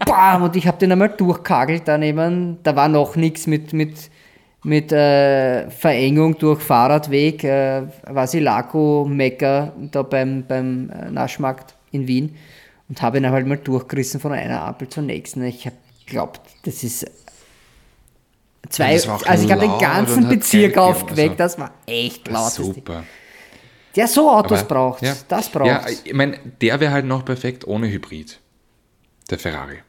[0.05, 2.59] Bam, und ich habe den einmal durchkagelt daneben.
[2.63, 4.09] Da war noch nichts mit, mit,
[4.63, 12.35] mit äh, Verengung durch Fahrradweg, äh, Vasilako, Mekka, da beim, beim äh, Naschmarkt in Wien.
[12.89, 15.43] Und habe ihn halt mal durchgerissen von einer Ampel zur nächsten.
[15.43, 17.05] Ich habe geglaubt, das ist
[18.69, 21.15] zwei, Ja, das also ich habe den ganzen Bezirk aufgeweckt.
[21.17, 22.51] gegeben, Das war echt laut.
[22.51, 23.03] Super.
[23.95, 25.15] Der so Autos Aber- braucht, ja.
[25.27, 25.67] das braucht.
[25.67, 28.39] Ja, ich meine, der wäre halt noch perfekt ohne Hybrid.
[29.29, 29.79] Der Ferrari.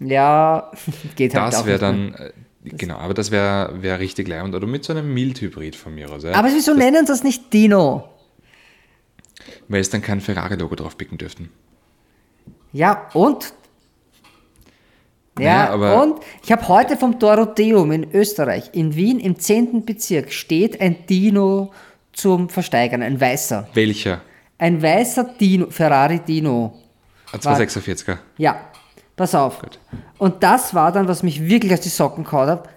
[0.00, 0.70] Ja,
[1.16, 2.30] geht halt Das auch wäre dann, äh,
[2.72, 4.54] genau, aber das wäre wär richtig leibend.
[4.54, 6.24] Oder mit so einem Mild-Hybrid von mir aus.
[6.24, 6.32] Ja?
[6.32, 8.08] Aber wieso nennen sie das nicht Dino?
[9.68, 11.50] Weil es dann kein Ferrari-Logo drauf picken dürften.
[12.72, 13.52] Ja, und?
[15.38, 19.84] Ja, aber- und ich habe heute vom Dorotheum in Österreich, in Wien im 10.
[19.84, 21.72] Bezirk, steht ein Dino
[22.12, 23.68] zum Versteigern, ein weißer.
[23.74, 24.22] Welcher?
[24.58, 26.78] Ein weißer Dino, Ferrari Dino.
[27.32, 28.16] Ein 246er.
[28.38, 28.70] Ja,
[29.16, 29.60] pass auf.
[30.18, 32.68] Und das war dann, was mich wirklich aus die Socken gehauen hat.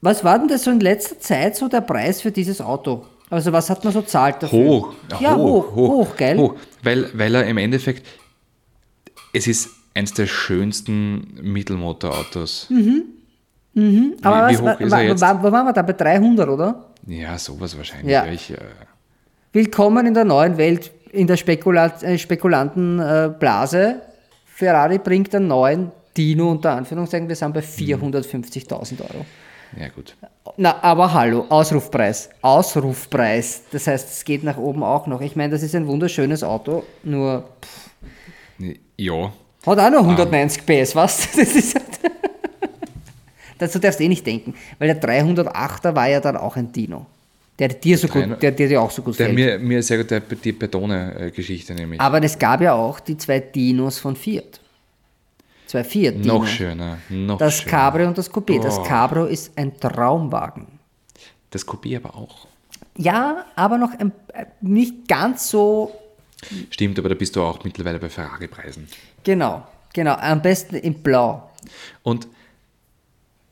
[0.00, 3.04] Was war denn das so in letzter Zeit so der Preis für dieses Auto?
[3.28, 4.58] Also was hat man so zahlt dafür?
[4.58, 4.92] Hoch.
[5.20, 6.38] Ja, hoch, hoch, gell?
[6.38, 8.06] Hoch, weil, weil er im Endeffekt,
[9.32, 12.68] es ist eins der schönsten Mittelmotorautos.
[12.70, 12.74] Aber
[13.76, 15.20] wie, was, wie hoch ist er jetzt?
[15.20, 15.82] wa- wo waren wir da?
[15.82, 16.86] Bei 300, oder?
[17.06, 18.10] Ja, sowas wahrscheinlich.
[18.10, 18.26] Ja.
[18.26, 18.56] Ich, äh,
[19.52, 24.02] Willkommen in der neuen Welt, in der Spekulat äh, Spekulantenblase.
[24.60, 27.26] Ferrari bringt einen neuen Dino unter Anführungszeichen.
[27.26, 29.24] Wir sind bei 450.000 Euro.
[29.74, 30.14] ja, gut.
[30.58, 32.28] Na, aber hallo, Ausrufpreis.
[32.42, 33.62] Ausrufpreis.
[33.72, 35.22] Das heißt, es geht nach oben auch noch.
[35.22, 37.48] Ich meine, das ist ein wunderschönes Auto, nur
[38.98, 39.32] Ja,
[39.64, 41.28] hat auch nur 190 PS, was?
[41.36, 41.86] Das ist halt
[43.58, 47.06] Dazu darfst du eh nicht denken, weil der 308er war ja dann auch ein Dino.
[47.60, 49.36] Der dir so gut, 300 der, dir auch so gut der, fällt.
[49.36, 52.00] mir, mir sehr gut der, die Betone-Geschichte nämlich.
[52.00, 54.58] Aber es gab ja auch die zwei Dinos von Fiat.
[55.66, 56.26] Zwei Fiat Dinos.
[56.26, 57.70] noch schöner, noch Das schöner.
[57.70, 58.60] Cabrio und das Coupé.
[58.60, 58.82] Das Oh.
[58.82, 60.66] Cabrio ist ein Traumwagen.
[61.50, 62.48] Das Kopie aber auch.
[62.96, 65.92] Ja, aber noch ein, äh, nicht ganz so
[66.70, 68.88] Stimmt, aber da bist du auch mittlerweile bei Ferrari-Preisen.
[69.22, 69.66] genau.
[69.92, 71.50] Genau, am besten in Blau.
[72.04, 72.26] Und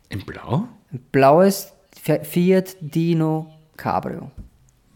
[0.08, 0.68] in Blau?
[1.12, 4.30] Blaues Fi- Fiat Dino Cabrio.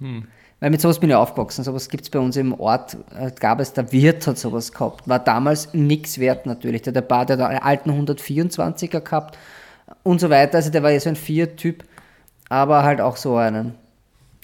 [0.00, 0.28] Hm.
[0.60, 1.64] Weil mit sowas bin ich aufgewachsen.
[1.64, 2.96] Sowas gibt es bei uns im Ort.
[3.18, 5.08] äh, Gab es, der Wirt hat sowas gehabt.
[5.08, 6.82] War damals nichts wert natürlich.
[6.82, 9.38] Der, der Bar, der hat einen alten 124er gehabt
[10.02, 10.58] und so weiter.
[10.58, 11.82] Also der war ja so ein Fiat-Typ,
[12.48, 13.74] aber halt auch so einen.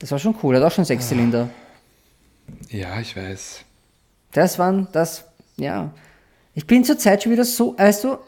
[0.01, 0.57] Das war schon cool.
[0.57, 1.51] Hat auch schon sechs Zylinder.
[2.71, 3.61] Ja, ich weiß.
[4.33, 5.25] Das waren, das,
[5.57, 5.93] ja.
[6.55, 8.19] Ich bin zurzeit schon wieder so, weißt du,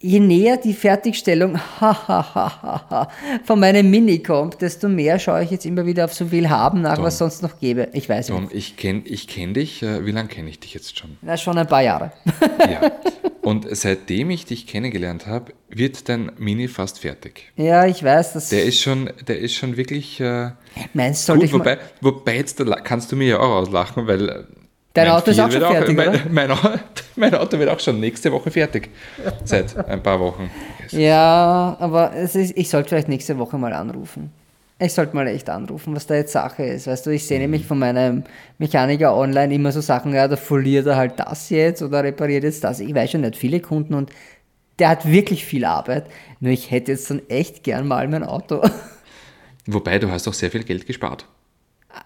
[0.00, 1.58] je näher die Fertigstellung
[3.44, 6.82] von meinem Mini kommt, desto mehr schaue ich jetzt immer wieder auf so viel haben
[6.82, 7.88] nach, was es sonst noch gäbe.
[7.92, 8.38] Ich weiß nicht.
[8.38, 9.82] Tom, ich kenne ich kenn dich.
[9.82, 11.16] Äh, wie lange kenne ich dich jetzt schon?
[11.22, 12.12] Na, schon ein paar Jahre.
[12.60, 12.92] Ja.
[13.42, 17.50] Und seitdem ich dich kennengelernt habe, wird dein Mini fast fertig.
[17.56, 18.50] Ja, ich weiß, das.
[18.50, 20.50] Der ist schon, der ist schon wirklich äh,
[20.92, 24.44] Meinst mal, wobei, wobei jetzt kannst du mir ja auch auslachen, weil äh,
[24.98, 26.20] Dein mein Auto ist auch schon wird fertig, mein, oder?
[26.30, 26.50] Mein,
[27.16, 28.90] mein Auto wird auch schon nächste Woche fertig.
[29.44, 30.50] Seit ein paar Wochen.
[30.90, 34.30] Ja, aber ist, ich sollte vielleicht nächste Woche mal anrufen.
[34.80, 36.86] Ich sollte mal echt anrufen, was da jetzt Sache ist.
[36.86, 38.22] Weißt du, ich sehe nämlich von meinem
[38.58, 42.62] Mechaniker online immer so Sachen, ja, da foliert er halt das jetzt oder repariert jetzt
[42.62, 42.78] das.
[42.78, 44.10] Ich weiß schon nicht, viele Kunden und
[44.78, 46.06] der hat wirklich viel Arbeit.
[46.38, 48.62] Nur ich hätte jetzt dann echt gern mal mein Auto
[49.70, 51.26] Wobei, du hast auch sehr viel Geld gespart.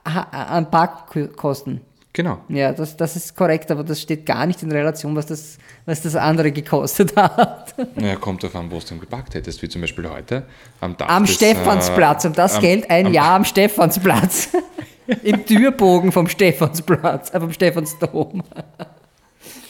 [0.02, 1.80] an Parkkosten.
[2.14, 2.40] Genau.
[2.48, 6.02] Ja, das, das ist korrekt, aber das steht gar nicht in Relation, was das, was
[6.02, 7.74] das andere gekostet hat.
[7.96, 10.44] Naja, kommt darauf an, wo du ihn geparkt hättest, wie zum Beispiel heute
[10.80, 12.24] am Dach Am des, Stephansplatz.
[12.24, 14.48] äh, Um das am- Geld ein am- Jahr am Stephansplatz.
[15.24, 18.42] Im Türbogen vom Stephansplatz, äh, vom Stephansdom.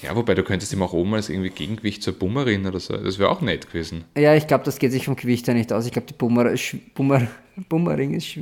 [0.02, 2.96] Ja, wobei du könntest ihm auch oben als irgendwie Gegengewicht zur Bummerin oder so.
[2.96, 4.04] Das wäre auch nett gewesen.
[4.16, 5.86] Ja, ich glaube, das geht sich vom Gewicht her nicht aus.
[5.86, 7.26] Ich glaube, die Bummer, ist sch- Bummer,
[7.68, 8.36] Bummering ist,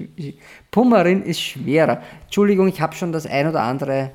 [0.70, 2.02] Pummerin ist schwerer.
[2.24, 4.12] Entschuldigung, ich habe schon das ein oder andere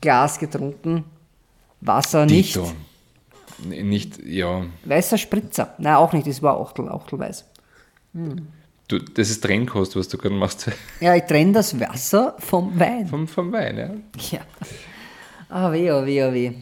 [0.00, 1.04] Glas getrunken.
[1.80, 2.54] Wasser nicht.
[2.54, 2.70] Dito.
[3.70, 4.64] N- Nicht, ja.
[4.84, 5.74] Weißer Spritzer.
[5.78, 6.26] Nein, auch nicht.
[6.26, 7.44] Das war Achtel, Achtelweiß.
[8.88, 10.70] Du, das ist Trennkost, was du gerade machst.
[11.00, 13.06] Ja, ich trenne das Wasser vom Wein.
[13.08, 13.90] Vom, vom Wein, ja.
[14.38, 14.40] Ja.
[15.48, 16.52] Ah, weh, oh weh, oh weh.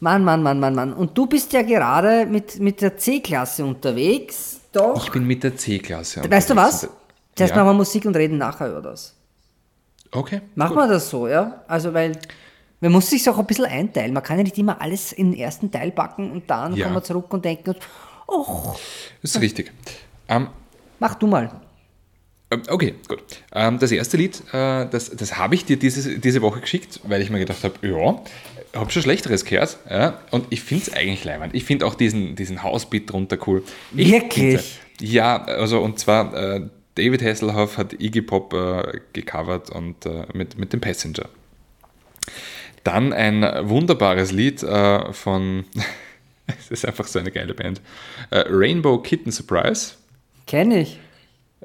[0.00, 0.92] Mann, Mann, Mann, Mann, Mann.
[0.92, 4.60] Und du bist ja gerade mit, mit der C-Klasse unterwegs.
[4.72, 5.04] Doch.
[5.04, 6.22] Ich bin mit der C-Klasse.
[6.28, 6.84] weißt du was?
[6.84, 6.96] unterwegs.
[7.36, 7.56] Zuerst Ja.
[7.62, 9.14] machen wir Musik und reden nachher über das.
[10.10, 10.40] Okay.
[10.54, 11.62] Machen wir das so, ja?
[11.68, 12.12] Also, weil
[12.82, 14.14] Man muss sich auch ein bisschen einteilen.
[14.14, 16.84] Man kann ja nicht immer alles in den ersten Teil packen und dann Ja.
[16.86, 17.74] kommen wir zurück und denken,
[18.26, 18.74] oh,
[19.20, 19.70] Das ist richtig.
[20.28, 20.48] Ähm,
[20.98, 21.50] mach du mal.
[22.50, 23.22] Ähm, Okay, gut.
[23.52, 27.20] Ähm, das erste Lied, äh, das, das habe ich dir diese, diese Woche geschickt, weil
[27.20, 28.22] ich mir gedacht habe, ja,
[28.74, 29.78] habe schon Schlechteres gehört.
[29.88, 31.54] Ja, und ich finde es eigentlich leibend.
[31.54, 33.62] Ich finde auch diesen, diesen Housebeat drunter cool.
[33.96, 34.78] Ich Wirklich?
[35.00, 36.60] Ja, also und zwar äh,
[36.94, 41.28] David Hasselhoff hat Iggy Pop äh, gecovert und äh, mit, mit dem Passenger.
[42.84, 45.64] Dann ein wunderbares Lied äh, von,
[46.46, 47.80] es ist einfach so eine geile Band,
[48.30, 49.94] äh, Rainbow Kitten Surprise
[50.46, 50.98] Kenn ich.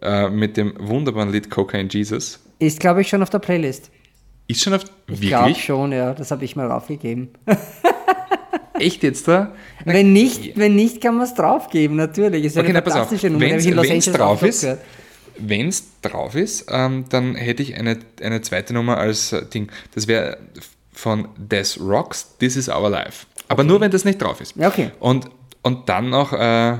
[0.01, 2.39] äh, mit dem wunderbaren Lied Cocaine Jesus.
[2.59, 3.91] Ist, glaube ich, schon auf der Playlist.
[4.47, 6.13] Ist schon auf Ich glaube schon, ja.
[6.13, 7.29] Das habe ich mal draufgegeben.
[8.79, 9.53] echt jetzt da?
[9.85, 12.45] Wenn nicht, wenn nicht, kann man es draufgeben, natürlich.
[12.45, 12.99] Ist ja Okay, eine na, pass auf.
[13.07, 13.45] fantastische Nummer.
[13.45, 14.67] wenn's Angeles drauf ist.
[15.37, 19.69] Wenn es drauf ist, ähm, dann hätte ich eine, eine zweite Nummer als äh, Ding.
[19.93, 20.37] Das wäre
[20.93, 23.25] von Des Rocks, This is Our Life.
[23.49, 24.55] Aber nur, wenn das nicht drauf ist.
[24.57, 24.91] Okay.
[24.99, 25.29] Und,
[25.61, 26.77] und dann noch, äh,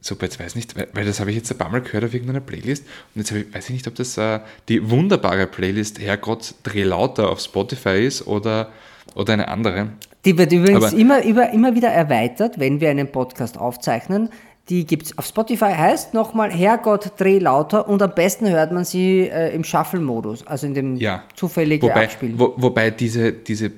[0.00, 2.04] super, jetzt weiß ich nicht, weil, weil das habe ich jetzt ein paar Mal gehört
[2.04, 2.84] auf irgendeiner Playlist.
[3.14, 7.30] Und jetzt ich, weiß ich nicht, ob das äh, die wunderbare Playlist Herrgott Dreh lauter
[7.30, 8.70] auf Spotify ist oder,
[9.14, 9.88] oder eine andere.
[10.24, 14.28] Die wird übrigens Aber- immer, über, immer wieder erweitert, wenn wir einen Podcast aufzeichnen.
[14.68, 18.84] Die gibt es auf Spotify, heißt nochmal Herrgott, dreh lauter und am besten hört man
[18.84, 21.24] sie äh, im Shuffle-Modus, also in dem Ja.
[21.34, 22.38] zufälligen wobei, Abspielen.
[22.38, 23.72] Wo, wobei diese, diese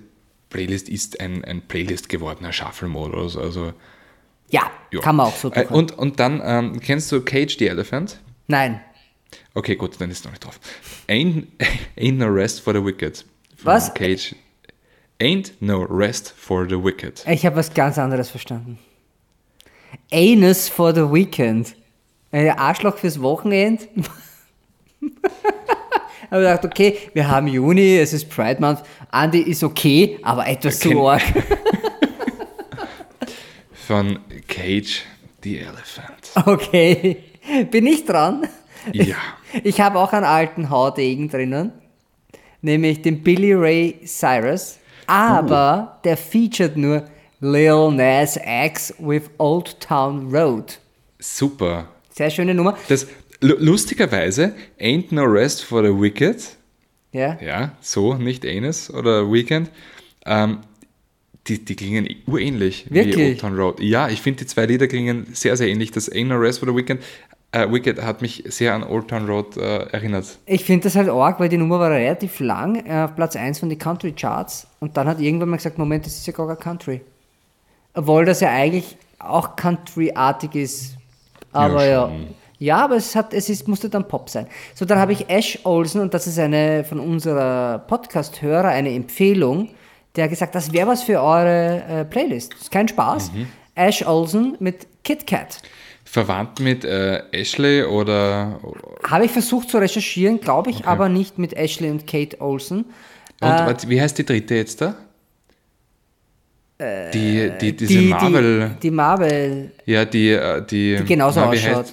[0.51, 3.39] Playlist ist ein, ein Playlist gewordener Shuffle-Modus.
[3.39, 3.73] Also,
[4.53, 5.01] ja, ja.
[5.01, 5.77] kann man auch so Äh, tun.
[5.77, 8.21] und, und dann, ähm, kennst du Cage the Elephant?
[8.47, 8.81] Nein.
[9.55, 10.61] Okay, gut, dann ist es noch nicht drauf.
[11.09, 11.47] Ain't,
[11.99, 13.25] ain't no rest for the wicked.
[13.65, 13.93] Was?
[13.95, 14.35] Cage.
[15.21, 17.25] Ain't no rest for the wicked.
[17.29, 18.79] Ich habe was ganz anderes verstanden.
[20.13, 21.75] Anus for the Weekend.
[22.31, 23.89] Ein Arschloch fürs Wochenend.
[26.33, 28.83] habe gedacht, okay, wir haben Juni, es ist Pride Month.
[29.13, 31.23] Andy ist okay, aber etwas zu arg.
[33.93, 35.03] Von Cage
[35.43, 36.33] the Elephant.
[36.47, 37.19] Okay,
[37.71, 38.49] bin ich dran?
[38.91, 39.17] Ja.
[39.65, 41.73] Ich habe auch einen alten Haudegen drinnen,
[42.63, 47.03] nämlich den Billy Ray Cyrus, aber der featured nur
[47.41, 50.79] Lil Nas X with Old Town Road.
[51.19, 51.87] Super.
[52.15, 52.79] Sehr schöne Nummer.
[52.89, 53.07] Das,
[53.43, 56.43] lu- lustigerweise, Ain't no rest for the wicked.
[57.13, 57.37] Ja.
[57.43, 59.71] Ja, so, nicht Anus oder Weekend.
[60.25, 60.61] Ähm,
[61.49, 63.31] die, die klingen urähnlich wie Wirklich?
[63.31, 63.81] Old Town Road.
[63.81, 65.91] Ja, ich finde, die zwei Lieder klingen sehr, sehr ähnlich.
[65.91, 67.03] Das Ain't No Rest for the Weekend,
[67.53, 70.39] äh, Wicked hat mich sehr an Old Town Road äh, erinnert.
[70.47, 73.59] Ich finde das halt arg, weil die Nummer war relativ lang, äh, auf Platz 1
[73.59, 74.67] von den Country Charts.
[74.81, 77.03] Und dann hat irgendwann mal gesagt, Moment, das ist ja gar kein Country.
[77.95, 80.97] Obwohl das ja eigentlich auch Country-artig ist.
[81.53, 82.11] Aber ja.
[82.59, 84.47] Ja, aber es, hat, es ist, musste dann Pop sein.
[84.75, 89.71] So, dann habe ich Ash Olsen, und das ist eine von unserer Podcast-Hörer, eine Empfehlung,
[90.17, 92.55] der hat gesagt, das wäre was für eure äh, Playlist.
[92.55, 93.33] ist kein Spaß.
[93.33, 93.47] Mhm.
[93.75, 95.59] Ash Olsen mit Kit Kat.
[96.05, 98.61] Verwandt mit äh, Ashley oder.
[99.09, 102.85] Habe ich versucht zu recherchieren, glaube ich, aber nicht mit Ashley und Kate Olsen.
[103.41, 104.95] Und Äh, wie heißt die dritte jetzt da?
[107.15, 108.69] die, die, diese Äh, die, Marvel.
[108.75, 109.71] Die, die Marvel.
[109.87, 111.87] Ja, die, äh, die, Die genauso na, ausschaut.
[111.87, 111.93] heißt-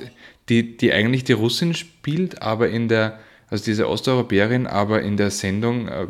[0.50, 3.20] die, die eigentlich die Russin spielt, aber in der,
[3.52, 6.08] also diese Osteuropäerin, aber in der Sendung äh,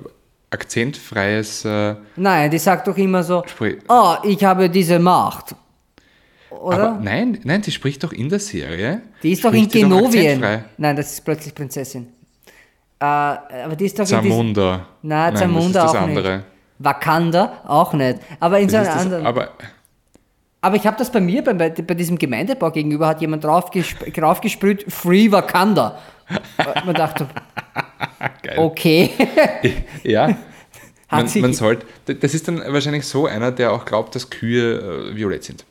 [0.52, 5.56] akzentfreies, äh, Nein, die sagt doch immer so, Sprich- oh, ich habe diese Macht.
[6.50, 6.90] Oder?
[6.92, 9.02] aber nein, nein, die spricht doch in der Serie.
[9.22, 10.44] die ist doch in Genovien.
[10.44, 10.64] akzentfrei.
[10.78, 12.08] Nein, das ist plötzlich Prinzessin.
[13.00, 14.74] Äh, aber die ist doch in Zamunda.
[14.74, 16.36] diesem- Nein, Zamunda das ist das auch andere.
[16.38, 16.46] nicht.
[16.80, 18.20] Wakanda auch nicht.
[18.40, 19.26] Aber in so Das einer ist das, anderen.
[19.28, 19.50] Aber,
[20.62, 24.92] aber ich habe das bei mir, bei, bei, diesem Gemeindebau gegenüber, hat jemand draufgesp draufgesprüht,
[24.92, 26.00] Free Wakanda.
[26.58, 27.28] Äh, Man dachte.
[28.58, 29.12] okay.
[30.04, 30.38] Ja.
[31.12, 35.16] Man, man sollte, das ist dann wahrscheinlich so einer, der auch glaubt, dass Kühe äh,
[35.16, 35.66] violett sind.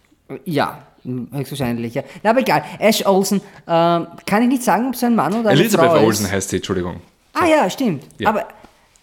[0.44, 0.86] Ja,
[1.32, 1.94] höchstwahrscheinlich.
[1.94, 2.02] Ja.
[2.22, 2.64] Na, aber egal.
[2.78, 6.04] Ash Olsen, ähm, kann ich nicht sagen, ob es ein Mann oder eine Elizabeth Frau
[6.04, 6.32] Olsen ist.
[6.32, 7.00] heißt sie, Entschuldigung.
[7.34, 8.04] Ah ja, stimmt.
[8.18, 8.30] Ja.
[8.30, 8.48] Aber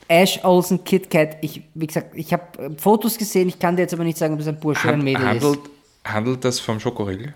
[0.07, 3.93] Ash Olsen, Kit Kat, ich, wie gesagt, ich habe Fotos gesehen, ich kann dir jetzt
[3.93, 5.59] aber nicht sagen, ob es ein Bursche oder ein Mädel handelt,
[6.03, 7.27] handelt das vom Schokoriegel?
[7.27, 7.33] ist.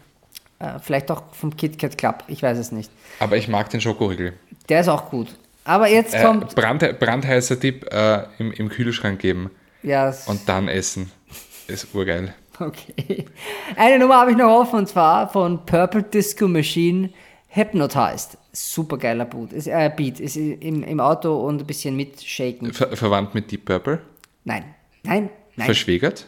[0.59, 2.91] Äh, vielleicht auch vom Kit Kat Club, ich weiß es nicht.
[3.19, 4.33] Aber ich mag den Schokoriegel.
[4.67, 5.29] Der ist auch gut.
[5.63, 6.55] Aber jetzt Äh, kommt.
[6.55, 9.51] brand, brandheißer Tipp, äh, im, im Kühlschrank geben
[9.83, 11.11] Ja, s- und dann essen.
[11.67, 12.33] Ist urgeil.
[12.59, 13.25] okay.
[13.75, 17.11] Eine Nummer habe ich noch offen und zwar von Purple Disco Machine
[17.49, 18.37] Hypnotized.
[18.51, 19.53] Super geiler Beat.
[19.53, 20.19] Ist, äh, Beat.
[20.19, 22.73] Ist im, im Auto und ein bisschen mit Shaken.
[22.73, 23.99] Ver verwandt mit Deep Purple?
[24.43, 24.63] Nein,
[25.03, 25.65] nein, nein.
[25.65, 26.25] Verschwägert?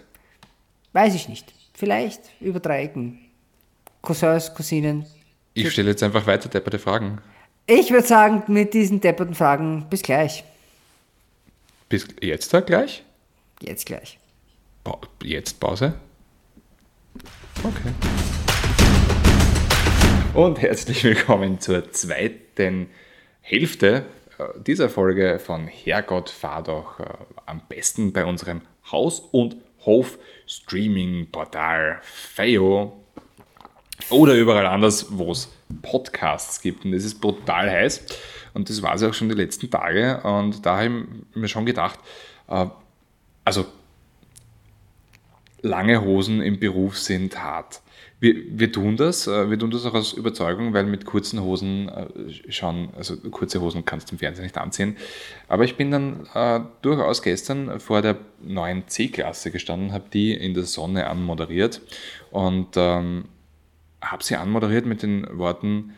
[0.94, 1.52] Weiß ich nicht.
[1.74, 3.20] Vielleicht über drei Ecken.
[4.02, 5.06] Cousins, Cousinen.
[5.54, 7.20] Ich stelle jetzt einfach weiter depperte Fragen.
[7.68, 10.44] Ich würde sagen, mit diesen depperten Fragen bis gleich.
[11.90, 13.04] Bis jetzt da gleich?
[13.62, 14.18] Jetzt gleich.
[14.84, 15.94] Pa jetzt Pause?
[17.64, 17.94] Okay.
[20.34, 22.90] Und herzlich willkommen zur zweiten
[23.42, 24.06] Hälfte
[24.40, 27.06] äh, dieser Folge von Herrgott, fahr doch äh,
[27.46, 33.01] am besten bei unserem Haus- und Hof-Streaming-Portal FEO
[34.10, 35.50] oder überall anders, wo es
[35.82, 36.86] Podcasts gibt.
[36.86, 38.06] Und das ist brutal heiß.
[38.54, 40.22] Und das war es auch schon die letzten Tage.
[40.24, 42.00] Und da habe ich mir schon gedacht,
[42.48, 42.66] äh,
[43.46, 43.66] also
[45.62, 47.82] lange Hosen im Beruf sind hart.
[48.20, 51.90] Wir, wir tun das, äh, wir tun das auch aus Überzeugung, weil mit kurzen Hosen
[51.90, 54.96] äh, schon, also kurze Hosen kannst du im Fernsehen nicht anziehen.
[55.48, 60.54] Aber ich bin dann äh, durchaus gestern vor der neuen C-Klasse gestanden, habe die in
[60.54, 61.82] der Sonne anmoderiert
[62.30, 63.26] und ähm,
[64.02, 65.94] habe sie anmoderiert mit den Worten,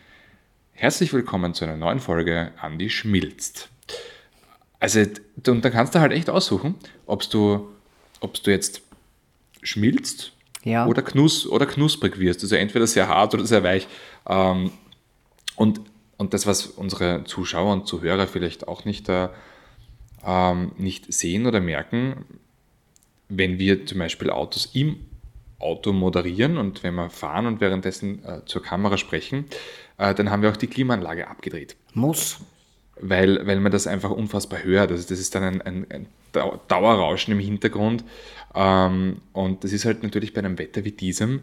[0.76, 3.70] Herzlich willkommen zu einer neuen Folge Andi Schmilzt.
[4.80, 5.04] Also,
[5.48, 7.70] und da kannst du halt echt aussuchen, ob du,
[8.20, 8.82] du jetzt
[9.62, 10.88] schmilzt Ja.
[10.88, 12.42] oder, knus oder knusprig wirst.
[12.42, 13.88] Also entweder sehr hart oder sehr weich.
[14.28, 14.72] Ähm,
[15.56, 15.80] und,
[16.18, 19.30] und das, was unsere Zuschauer und Zuhörer vielleicht auch nicht, äh,
[20.26, 22.26] ähm, nicht sehen oder merken,
[23.30, 25.06] wenn wir zum Beispiel Autos im
[25.64, 29.46] Auto moderieren und wenn wir fahren und währenddessen äh, zur Kamera sprechen,
[29.98, 32.38] äh, dann haben wir auch die Klimaanlage abgedreht Muss.
[33.00, 34.92] weil, weil man das einfach unfassbar hört.
[34.92, 38.04] Also das ist dann ein, ein, ein Dau- Dauerrauschen im Hintergrund.
[38.56, 41.42] Ähm, und das ist halt natürlich bei einem Wetter wie diesem,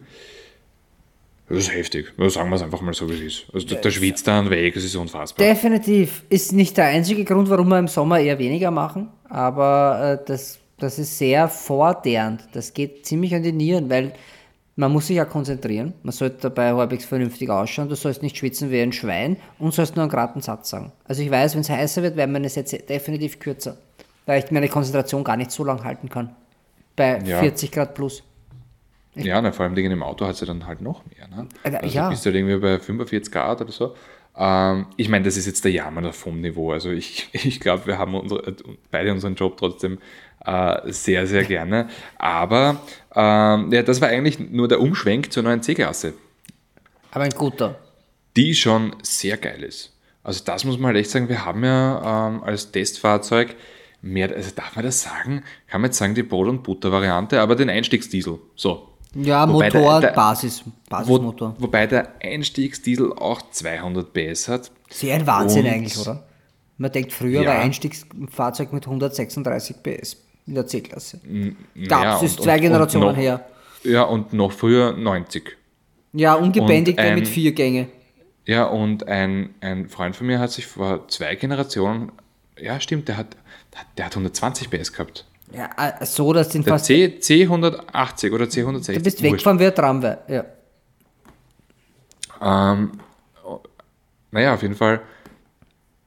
[1.49, 2.13] das ist heftig.
[2.29, 3.45] Sagen wir es einfach mal so, wie es ist.
[3.53, 5.45] Also da, da schwitzt dann weg, es ist unfassbar.
[5.45, 6.23] Definitiv.
[6.29, 10.59] Ist nicht der einzige Grund, warum wir im Sommer eher weniger machen, aber äh, das,
[10.81, 12.47] das ist sehr fordernd.
[12.53, 14.13] Das geht ziemlich an die Nieren, weil
[14.75, 15.93] man muss sich ja konzentrieren.
[16.03, 17.89] Man sollte dabei halbwegs vernünftig ausschauen.
[17.89, 20.91] Du sollst nicht schwitzen wie ein Schwein und sollst nur einen geraden Satz sagen.
[21.05, 23.77] Also ich weiß, wenn es heißer wird, werden meine Sätze definitiv kürzer,
[24.25, 26.35] weil ich meine Konzentration gar nicht so lang halten kann.
[26.95, 27.39] Bei Ja.
[27.39, 28.23] 40 Grad plus.
[29.15, 31.27] Ja, na, vor allem Dingen im Auto hat es ja dann halt noch mehr.
[31.27, 31.47] Ne?
[31.63, 32.09] Äh, Also ja.
[32.09, 33.93] bist du halt irgendwie bei 45 Grad oder so.
[34.37, 36.71] Ähm, ich meine, das ist jetzt der Jammer vom Niveau.
[36.71, 38.55] Also ich, ich glaube, wir haben unsere,
[38.89, 39.99] beide unseren Job trotzdem
[40.45, 41.87] äh, sehr, sehr gerne.
[42.17, 42.77] Aber
[43.15, 46.13] ähm, ja, das war eigentlich nur der Umschwenk zur neuen C-Klasse,
[47.11, 47.75] Aber ein guter.
[48.35, 49.93] die schon sehr geil ist.
[50.23, 53.55] Also das muss man halt echt sagen, wir haben ja ähm, als Testfahrzeug
[54.03, 55.43] mehr, also darf man das sagen?
[55.67, 58.39] Kann man jetzt sagen, die Brot- und Butter-Variante, aber den Einstiegsdiesel.
[58.55, 61.55] So, Ja, Wobei der- Motor, der- Basis, wo, Basismotor.
[61.59, 64.71] wobei der Einstiegsdiesel auch 200 PS hat.
[64.89, 66.23] Sehr ein Wahnsinn Und- eigentlich, oder?
[66.77, 67.49] Man denkt, früher Ja.
[67.51, 71.19] war Einstiegsfahrzeug mit 136 PS in der C-Klasse.
[71.87, 73.45] Gab es und- zwei und- Generationen und noch, her.
[73.83, 75.57] Ja, und noch früher 90.
[76.13, 77.87] Ja, ungebändigter ein- mit vier Gänge.
[78.45, 82.11] Ja, und ein, ein Freund von mir hat sich vor zwei Generationen,
[82.59, 83.37] ja stimmt, der hat,
[83.97, 85.25] der hat 120 PS gehabt.
[85.53, 85.69] Ja,
[86.05, 86.85] so, dass den Der fast.
[86.85, 88.93] C, C180 oder C160.
[88.93, 90.15] Du bist weggefahren wie ein Tramway.
[90.29, 90.45] Ja.
[92.41, 92.91] Ähm,
[94.31, 95.01] naja, auf jeden Fall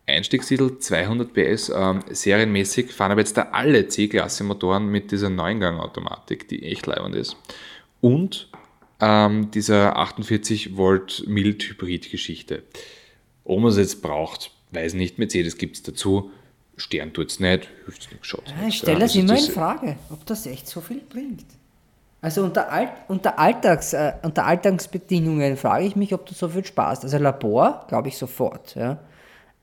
[0.06, 6.62] Einstiegstitel 200 PS, ähm, serienmäßig fahren aber jetzt da alle C-Klasse-Motoren mit dieser 9-Gang-Automatik, die
[6.64, 7.36] echt leibend ist.
[8.02, 8.48] Und
[9.00, 12.62] ähm, dieser 48 Volt Mild-Hybrid-Geschichte.
[13.44, 15.18] Ob man es jetzt braucht, weiß nicht.
[15.18, 16.30] Mercedes gibt es dazu.
[16.76, 20.26] Stern tut es nicht, hilft nichts, schaut Ah, Ich stelle das immer in Frage, ob
[20.26, 21.44] das echt so viel bringt.
[22.20, 26.64] Also unter, Alt, unter, Alltags, äh, unter Alltagsbedingungen frage ich mich, ob du so viel
[26.64, 27.04] Spaß hast.
[27.04, 28.74] Also Labor, glaube ich sofort.
[28.74, 28.98] Ja.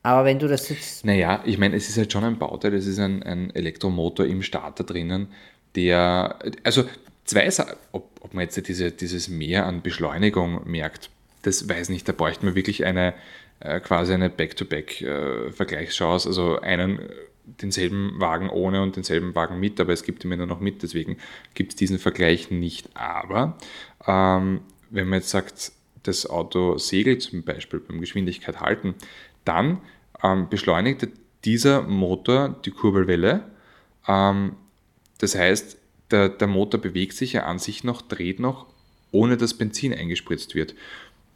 [0.04, 1.06] Aber wenn du das jetzt.
[1.06, 4.42] Naja, ich meine, es ist halt schon ein Bauteil, es ist ein, ein Elektromotor im
[4.42, 5.28] Starter drinnen,
[5.76, 6.86] der, also
[7.26, 7.48] zwei
[7.92, 11.10] ob, ob man jetzt diese, dieses Mehr an Beschleunigung merkt,
[11.44, 13.14] das weiß nicht, da bräuchte man wirklich eine,
[13.60, 17.10] äh, quasi eine Back-to-Back-Vergleichschance, also einen, äh,
[17.46, 21.18] denselben Wagen ohne und denselben Wagen mit, aber es gibt immer nur noch mit, deswegen
[21.54, 22.90] gibt es diesen Vergleich nicht.
[22.96, 23.58] Aber
[24.08, 25.72] ähm, wenn man jetzt sagt,
[26.04, 28.96] das Auto segelt zum Beispiel beim Geschwindigkeit halten,
[29.45, 29.80] dann
[30.23, 31.08] ähm, beschleunigt
[31.45, 33.43] dieser Motor die Kurbelwelle.
[34.07, 34.53] Ähm,
[35.20, 35.78] das heißt,
[36.11, 38.66] der, der Motor bewegt sich ja an sich noch, dreht noch,
[39.11, 40.76] ohne dass Benzin eingespritzt wird.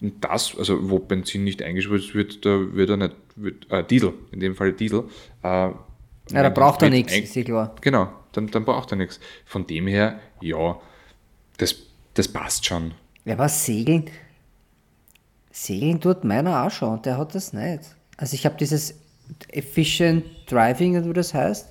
[0.01, 4.13] Und das, also wo Benzin nicht eingespritzt wird, da wird er nicht, wird, äh, Diesel,
[4.31, 5.05] in dem Fall Diesel.
[5.41, 5.73] Äh, Ja,
[6.29, 7.75] da braucht er nichts, ist klar.
[7.81, 9.19] Genau, dann, dann braucht er nichts.
[9.45, 10.79] Von dem her, ja,
[11.57, 11.75] das,
[12.13, 12.93] das passt schon.
[13.23, 14.09] Ja, aber Segeln.
[15.55, 17.79] Segeln tut meiner auch schon, der hat das nicht.
[18.17, 18.93] Also ich habe dieses
[19.51, 21.67] Efficient Driving, oder wie das heißt.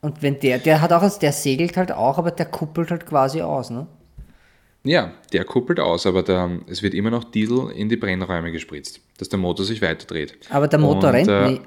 [0.00, 3.40] Und wenn der, der hat auch, der segelt halt auch, aber der kuppelt halt quasi
[3.40, 3.86] aus, ne?
[4.82, 9.00] Ja, der kuppelt aus, aber der, es wird immer noch Diesel in die Brennräume gespritzt,
[9.18, 10.36] dass der Motor sich weiter dreht.
[10.50, 11.62] Aber der Motor Und, rennt äh, nicht.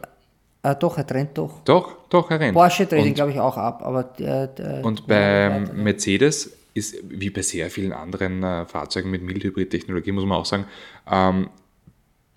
[0.63, 1.61] Äh, doch, er trennt doch.
[1.63, 2.53] Doch, doch, er rennt.
[2.53, 6.97] Porsche dreht ihn, Und- glaube ich, auch ab, aber der, der Und beim Mercedes ist,
[7.09, 10.65] wie bei sehr vielen anderen äh, Fahrzeugen mit Mildhybrid-Technologie, muss man auch sagen,
[11.09, 11.49] ähm,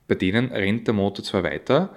[0.06, 1.94] bei denen rennt der Motor zwar weiter,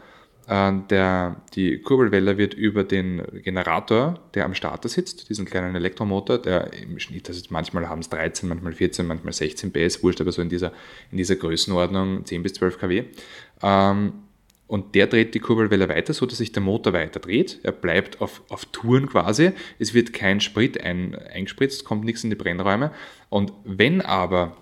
[0.48, 6.39] äh, der, die Kurbelwelle wird über den Generator, der am Starter sitzt, diesen kleinen Elektromotor,
[6.39, 10.32] der im Schnitt, also manchmal haben es 13, manchmal 14, manchmal 16 PS, wurscht, aber
[10.32, 10.74] so in dieser,
[11.12, 13.04] in dieser Größenordnung 10 bis 12 kW.
[13.62, 14.14] Ähm,
[14.72, 17.60] und der dreht die Kurbelwelle weiter, so dass sich der Motor weiter dreht.
[17.62, 19.52] Er bleibt auf, auf Touren quasi.
[19.80, 22.92] Es wird kein Sprit ein, eingespritzt, kommt nichts in die Brennräume.
[23.28, 24.56] Und wenn aber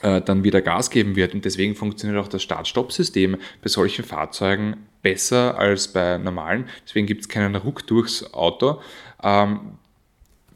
[0.00, 4.86] äh, dann wieder Gas geben wird, und deswegen funktioniert auch das Start-Stopp-System bei solchen Fahrzeugen
[5.02, 8.80] besser als bei normalen, deswegen gibt es keinen Ruck durchs Auto,
[9.22, 9.72] ähm,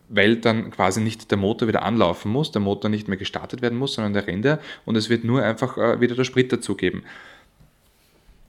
[0.08, 3.76] weil dann quasi nicht der Motor wieder anlaufen muss, der Motor nicht mehr gestartet werden
[3.76, 7.02] muss, sondern der ja und es wird nur einfach äh, wieder der Sprit dazugeben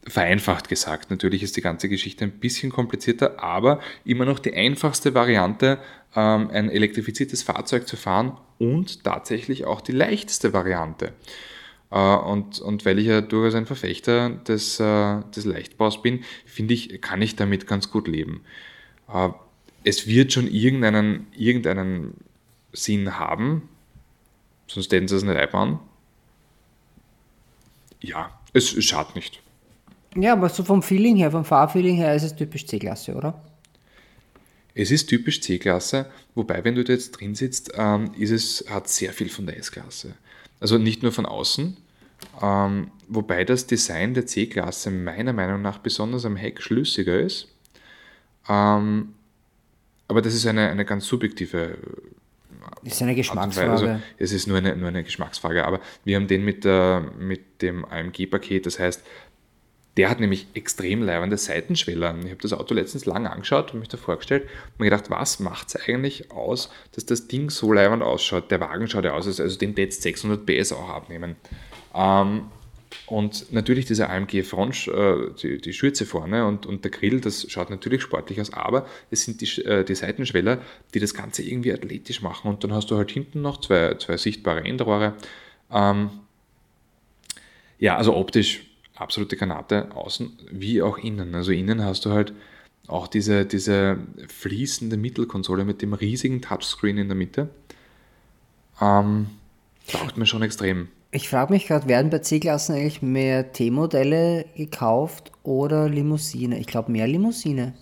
[0.08, 1.12] vereinfacht gesagt.
[1.12, 5.80] Natürlich ist die ganze Geschichte ein bisschen komplizierter, aber immer noch die einfachste Variante,
[6.16, 11.14] ähm, ein elektrifiziertes Fahrzeug zu fahren und tatsächlich auch die leichteste Variante.
[11.92, 16.74] Äh, und, und weil ich ja durchaus ein Verfechter des, äh, des Leichtbaus bin, finde
[16.74, 18.42] ich, kann ich damit ganz gut leben.
[19.12, 19.30] Äh,
[19.84, 22.16] es wird schon irgendeinen, irgendeinen
[22.72, 23.70] Sinn haben,
[24.68, 25.80] sonst hätten sie es nicht einbauen.
[28.02, 29.43] Ja, es schadet nicht.
[30.16, 33.42] Ja, aber so vom Feeling her, vom Fahrfeeling her ist es typisch C-Klasse, oder?
[34.76, 38.88] Es ist typisch C-Klasse, wobei, wenn du da jetzt drin sitzt, ähm, ist es, hat
[38.90, 40.16] sehr viel von der S-Klasse.
[40.60, 41.78] Also nicht nur von außen,
[42.42, 47.48] ähm, wobei das Design der C-Klasse meiner Meinung nach besonders am Heck schlüssiger ist.
[48.50, 49.14] Ähm,
[50.08, 51.78] aber das ist eine, eine ganz subjektive
[52.84, 53.72] Das ist eine Geschmacksfrage.
[53.72, 57.62] Also, es ist nur eine, nur eine Geschmacksfrage, aber wir haben den mit, der, mit
[57.62, 59.04] dem AMG-Paket, das heißt,
[59.98, 62.20] der hat nämlich extrem leibende Seitenschwellern.
[62.26, 65.40] Ich habe das Auto letztens lang angeschaut und mich da vorgestellt und mir gedacht, was
[65.40, 68.50] macht es eigentlich aus, dass das Ding so leibend ausschaut?
[68.50, 71.36] Der Wagen schaut ja aus, als- also den jetzt 600 PS auch abnehmen.
[71.94, 72.46] Ähm,
[73.06, 77.50] und natürlich dieser AMG Front, äh, die, die Schürze vorne und, und der Grill, das
[77.52, 80.60] schaut natürlich sportlich aus, aber es sind die, äh, die Seitenschweller,
[80.94, 82.50] die das Ganze irgendwie athletisch machen.
[82.50, 85.14] Und dann hast du halt hinten noch zwei, zwei sichtbare Endrohre.
[85.72, 86.10] Ähm,
[87.80, 88.66] ja, also optisch
[88.96, 91.36] absolute Granate, außen wie auch innen.
[91.36, 92.34] Also innen hast du halt
[92.88, 97.50] auch diese, diese fließende Mittelkonsole mit dem riesigen Touchscreen in der Mitte.
[98.82, 99.28] Ähm,
[99.88, 100.90] taugt mir schon extrem.
[101.12, 106.60] Ich frage mich gerade, werden bei C-Klassen eigentlich mehr T-Modelle gekauft oder Limousine?
[106.60, 107.74] Ich glaube mehr Limousine.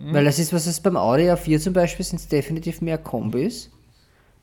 [0.00, 3.70] Weil das ist, was es beim Audi A4 zum Beispiel sind es definitiv mehr Kombis.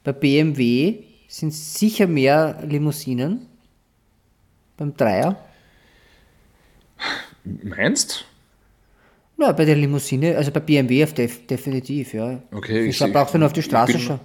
[0.04, 3.46] Bei BMW sind es sicher mehr Limousinen.
[4.76, 5.38] Beim Dreier.
[7.64, 8.26] Meinst?
[9.38, 12.42] Na, bei der Limousine, also bei BMW auf def definitiv, ja.
[12.52, 14.20] Okay, Ich ich- brauchst du nur auf die Straße schauen.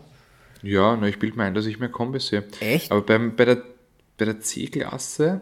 [0.63, 2.45] Ja, na, ich bilde mir ein, dass ich mehr Kombis sehe.
[2.61, 2.93] Echt?
[2.93, 3.63] Aber beim, bei der,
[4.19, 5.41] bei der C-Klasse,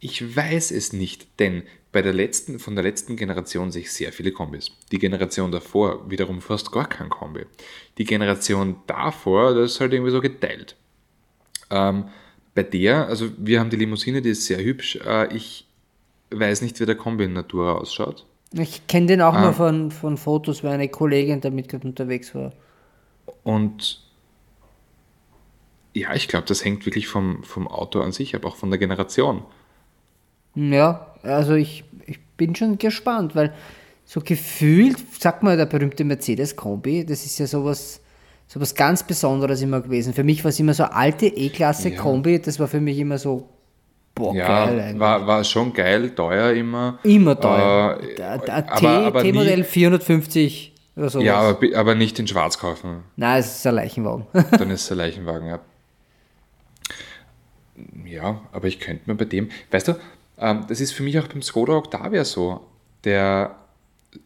[0.00, 4.12] ich weiß es nicht, denn bei der letzten, von der letzten Generation sehe ich sehr
[4.12, 4.70] viele Kombis.
[4.92, 7.44] Die Generation davor wiederum fast gar kein Kombi.
[7.98, 10.76] Die Generation davor, das ist halt irgendwie so geteilt.
[11.70, 12.04] Ähm,
[12.54, 14.96] bei der, also wir haben die Limousine, die ist sehr hübsch.
[15.04, 15.65] Äh, ich
[16.30, 18.26] weiß nicht, wie der Kombi in Natura ausschaut.
[18.52, 19.40] Ich kenne den auch Ah.
[19.42, 22.52] nur von, von Fotos, weil eine Kollegin damit gerade unterwegs war.
[23.42, 24.02] Und
[25.94, 28.78] ja, ich glaube, das hängt wirklich vom, vom Auto an sich ab, auch von der
[28.78, 29.42] Generation.
[30.54, 33.52] Ja, also ich, ich bin schon gespannt, weil
[34.04, 38.00] so gefühlt, sag mal, der berühmte Mercedes-Kombi, das ist ja sowas,
[38.46, 40.14] sowas ganz Besonderes immer gewesen.
[40.14, 43.48] Für mich war es immer so alte E-Klasse-Kombi, das war für mich immer so,
[44.16, 44.98] boah, Ja, geil eigentlich.
[45.00, 46.98] war, war schon geil, teuer immer.
[47.04, 48.00] immer teuer.
[48.18, 51.24] Äh, aber- T-Modell 450 oder sowas.
[51.24, 53.02] Ja, aber, aber nicht in schwarz kaufen.
[53.14, 54.26] Nein, es ist ein Leichenwagen.
[54.58, 55.60] Dann ist es ein Leichenwagen, ja.
[58.06, 59.92] Ja, aber ich könnte mir bei dem, weißt du,
[60.38, 62.60] ähm, das ist für mich auch beim Skoda Octavia so.
[63.04, 63.56] Der,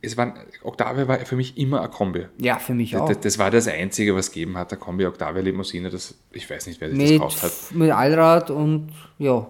[0.00, 2.26] es war, Octavia war für mich immer ein Kombi.
[2.38, 3.08] ja, für mich auch.
[3.08, 5.90] Das, das war das Einzige, was es gegeben hat, der Kombi Octavia Limousine.
[5.90, 7.52] Das, ich weiß nicht, wer sich das gekauft hat.
[7.72, 9.46] mit Allrad und ja,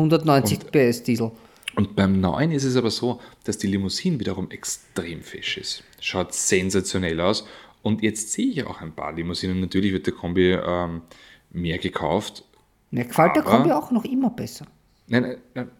[0.00, 1.30] 190 PS Diesel.
[1.76, 5.84] Und beim neuen ist es aber so, dass die Limousine wiederum extrem fesch ist.
[6.00, 7.46] Schaut sensationell aus.
[7.82, 9.60] Und jetzt sehe ich auch ein paar Limousinen.
[9.60, 11.02] Natürlich wird der Kombi ähm,
[11.50, 12.44] mehr gekauft.
[12.90, 14.66] Mir gefällt der Kombi auch noch immer besser.
[15.06, 15.70] Nein, nein, nein.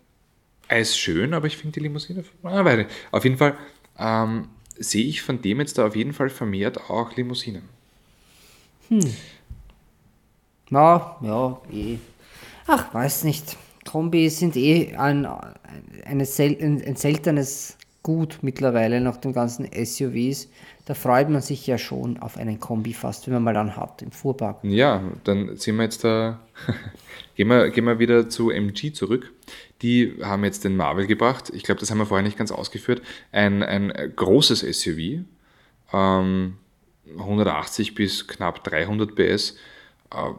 [0.69, 2.23] Er ist schön, aber ich finde die Limousine.
[2.45, 2.85] Ah.
[3.11, 3.57] Auf jeden Fall
[3.99, 4.49] ähm,
[4.79, 7.63] sehe ich von dem jetzt da auf jeden Fall vermehrt auch Limousinen.
[10.71, 11.99] Ja, ja, eh.
[12.67, 13.57] Ach, weiß nicht.
[13.85, 20.49] Kombis sind eh ein, ein, ein seltenes gut mittlerweile nach den ganzen SUVs.
[20.87, 24.03] Da freut man sich ja schon auf einen Kombi fast, wenn man mal dann hat
[24.03, 24.65] im Fuhrpark.
[24.65, 26.41] Ja, dann sind wir jetzt da.
[27.37, 29.33] gehen, wir, gehen wir wieder zu MG zurück.
[29.83, 31.51] Die haben jetzt den Marvel gebracht.
[31.55, 33.03] Ich glaube, das haben wir vorher nicht ganz ausgeführt.
[33.33, 35.25] Ein, ein großes SUV.
[35.93, 36.57] Ähm,
[37.19, 39.57] 180 bis knapp 300 PS.
[40.13, 40.33] Äh,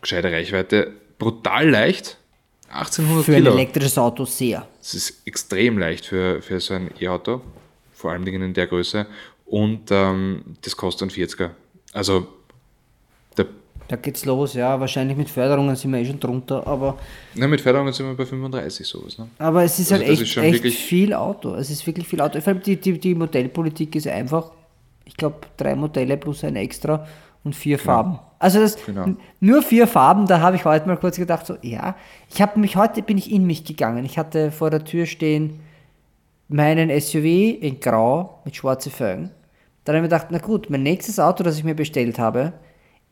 [0.00, 0.92] gescheite Reichweite.
[1.18, 2.18] Brutal leicht.
[2.70, 3.50] 1800 Für Kilo.
[3.52, 4.66] ein elektrisches Auto sehr.
[4.78, 7.40] Das ist extrem leicht für, für so ein E-Auto,
[7.92, 9.06] vor allem in der Größe.
[9.46, 11.50] Und ähm, das kostet ein 40er.
[11.94, 12.26] Also,
[13.36, 13.46] der,
[13.88, 14.78] Da geht's los, ja.
[14.78, 16.98] Wahrscheinlich mit Förderungen sind wir eh schon drunter, aber,
[17.34, 19.18] na, mit Förderungen sind wir bei 35 sowas.
[19.18, 19.28] Ne?
[19.38, 21.54] aber es ist Also halt echt, ist echt viel Auto.
[21.54, 22.38] Es ist wirklich viel Auto.
[22.40, 24.50] Vor allem die, die, die Modellpolitik ist einfach,
[25.06, 27.06] ich glaube, drei Modelle plus ein extra
[27.48, 28.18] und vier Farben.
[28.38, 29.06] Also das Genau.
[29.40, 31.96] nur vier Farben, da habe ich heute mal kurz gedacht, so, ja,
[32.32, 34.04] ich habe mich heute bin ich in mich gegangen.
[34.04, 35.60] Ich hatte vor der Tür stehen
[36.48, 37.24] meinen SUV
[37.60, 39.30] in Grau mit schwarzen Felgen.
[39.84, 42.52] Dann habe ich mir gedacht, na gut, mein nächstes Auto, das ich mir bestellt habe,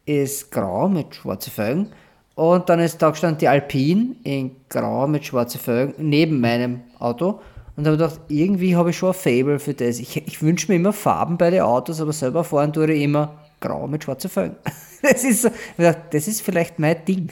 [0.04, 1.88] ist grau mit schwarzen Felgen.
[2.34, 7.40] Und dann ist da gestanden die Alpine in grau mit schwarzen Felgen neben meinem Auto.
[7.76, 9.98] Und da habe ich gedacht, irgendwie habe ich schon ein Fable für das.
[9.98, 13.32] Ich, ich wünsche mir immer Farben bei den Autos, aber selber fahren tue ich immer
[13.60, 14.56] grau mit schwarzen Felgen.
[15.02, 17.28] Das ist, das ist vielleicht mein Ding.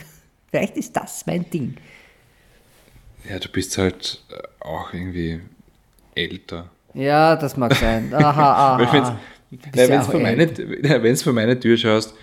[0.50, 1.76] Vielleicht ist das mein Ding.
[3.28, 5.40] Ja, du bist halt äh, auch irgendwie
[6.14, 6.70] älter.
[6.92, 8.12] Ja, das mag sein.
[8.14, 9.18] Aha, aha.
[9.72, 12.14] Wenn du vor, meine- vor meine Tür schaust,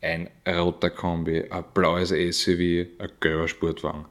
[0.00, 4.04] ein roter Kombi, ein blaues SUV, ein gelber Sportwagen.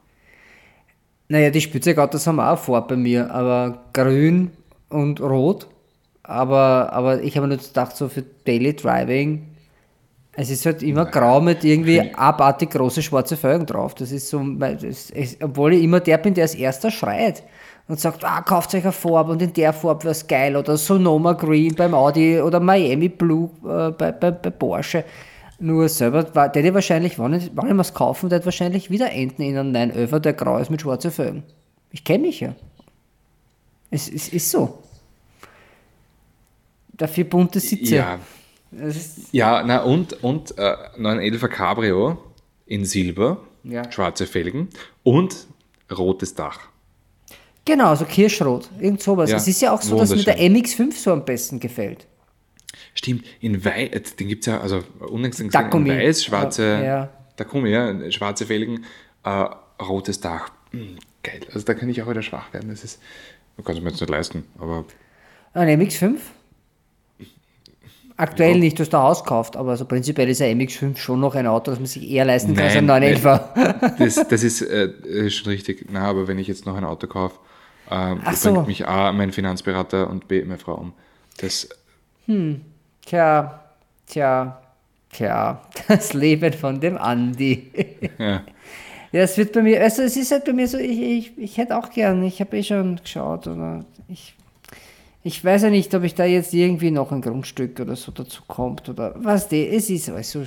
[1.30, 4.52] Naja, die Spielzeugautos haben auch Farbe bei mir, aber grün
[4.90, 5.68] und rot.
[6.28, 9.48] Aber, aber ich habe mir nur gedacht, so für Daily Driving,
[10.34, 13.96] es ist halt immer grau mit irgendwie abartig große schwarze Felgen drauf.
[13.96, 17.44] Das ist so, das ist, obwohl ich immer der bin, der als erster schreit
[17.88, 20.56] und sagt, ah, kauft euch eine Farbe und in der Farbe wäre es geil.
[20.58, 25.06] Oder Sonoma Green beim Audi oder Miami Blue äh, bei, bei, bei Porsche.
[25.60, 28.92] Nur selber, war- der hätte wahrscheinlich, wenn ich, wenn ich mir's kaufen, der hätte wahrscheinlich
[28.92, 31.44] wieder enden in einen 911, der grau ist mit schwarzen Felgen.
[31.92, 32.54] Ich kenne mich ja.
[33.90, 34.80] Es, es ist so.
[36.98, 37.96] Dafür bunte Sitze.
[37.96, 38.20] Ja,
[39.32, 42.18] ja na und, und äh, 911 Cabrio
[42.66, 43.90] in Silber, Ja.
[43.92, 44.70] schwarze Felgen
[45.04, 45.48] und
[45.96, 46.60] rotes Dach.
[47.66, 48.70] genau, so Kirschrot.
[48.80, 49.30] Irgend sowas.
[49.30, 50.90] Ja, es ist ja auch so, dass mir der wunderschön.
[50.92, 52.08] MX5 so am besten gefällt.
[52.94, 55.54] Stimmt, in Weiß, den gibt es ja, also unlängst in.
[55.54, 57.10] Weiß, schwarze, Ja.
[57.36, 58.84] Takumi, ja, schwarze Felgen,
[59.24, 59.46] äh,
[59.82, 60.50] rotes Dach.
[60.72, 62.70] Mm, geil, also da kann ich auch wieder schwach werden.
[62.70, 63.00] Das ist,
[63.56, 64.86] man kann es mir jetzt nicht leisten, aber
[65.54, 66.18] Ein MX5?
[68.18, 71.36] Aktuell nicht, du hast da Haus gekauft, aber so prinzipiell ist ein MX5 schon noch
[71.36, 73.96] ein Auto, das man sich eher leisten kann als ein Nein, 911.
[74.00, 75.86] das, das ist, äh, ist schon richtig.
[75.92, 77.36] Na, aber wenn ich jetzt noch ein Auto kaufe,
[78.34, 78.54] so.
[78.54, 80.94] bringt mich A, mein Finanzberater und B, meine Frau um.
[81.38, 81.70] Das,
[83.08, 83.64] Tja,
[84.06, 84.62] tja,
[85.10, 87.72] tja, das Leben von dem Andi.
[88.20, 88.44] ja.
[89.14, 91.58] Ja, es wird bei mir, also es ist halt bei mir so, ich, ich, ich
[91.58, 94.36] hätte auch gern, ich habe eh schon geschaut, oder ich,
[95.24, 98.42] ich weiß ja nicht, ob ich da jetzt irgendwie noch ein Grundstück oder so dazu
[98.48, 100.44] kommt, oder was die, es ist alles so,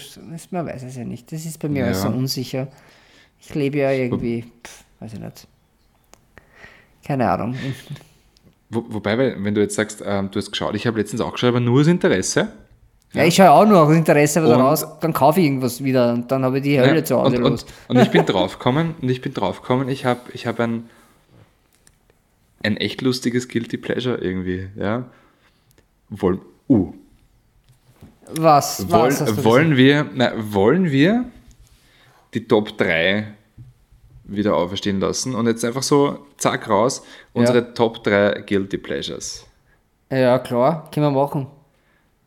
[0.50, 2.14] man weiß es ja nicht, das ist bei mir alles so Ja.
[2.14, 2.68] unsicher.
[3.40, 5.46] Ich lebe ja irgendwie, pff, weiß ich nicht.
[7.04, 7.54] Keine Ahnung.
[8.68, 11.48] Wo, wobei, wenn du jetzt sagst, ähm, du hast geschaut, ich habe letztens auch geschaut,
[11.48, 12.52] aber nur aus Interesse.
[13.12, 16.30] Ja, ich schaue auch nur aus Interesse Und- raus, dann kaufe ich irgendwas wieder und
[16.30, 17.66] dann habe ich die Hölle Ja, zu Hause und, los.
[17.88, 20.88] und, und ich bin draufgekommen, und ich bin draufgekommen, ich habe ich hab ein,
[22.62, 25.04] ein echt lustiges Guilty Pleasure irgendwie, ja.
[26.08, 26.92] Wollen, uh,
[28.34, 28.86] Was?
[28.90, 31.24] was wollen, du wollen wir, na, wollen wir
[32.34, 33.26] die Top 3
[34.24, 37.02] wieder auferstehen lassen und jetzt einfach so, zack, raus,
[37.32, 39.46] unsere Top 3 Guilty Pleasures.
[40.10, 41.46] Ja, klar, können wir machen.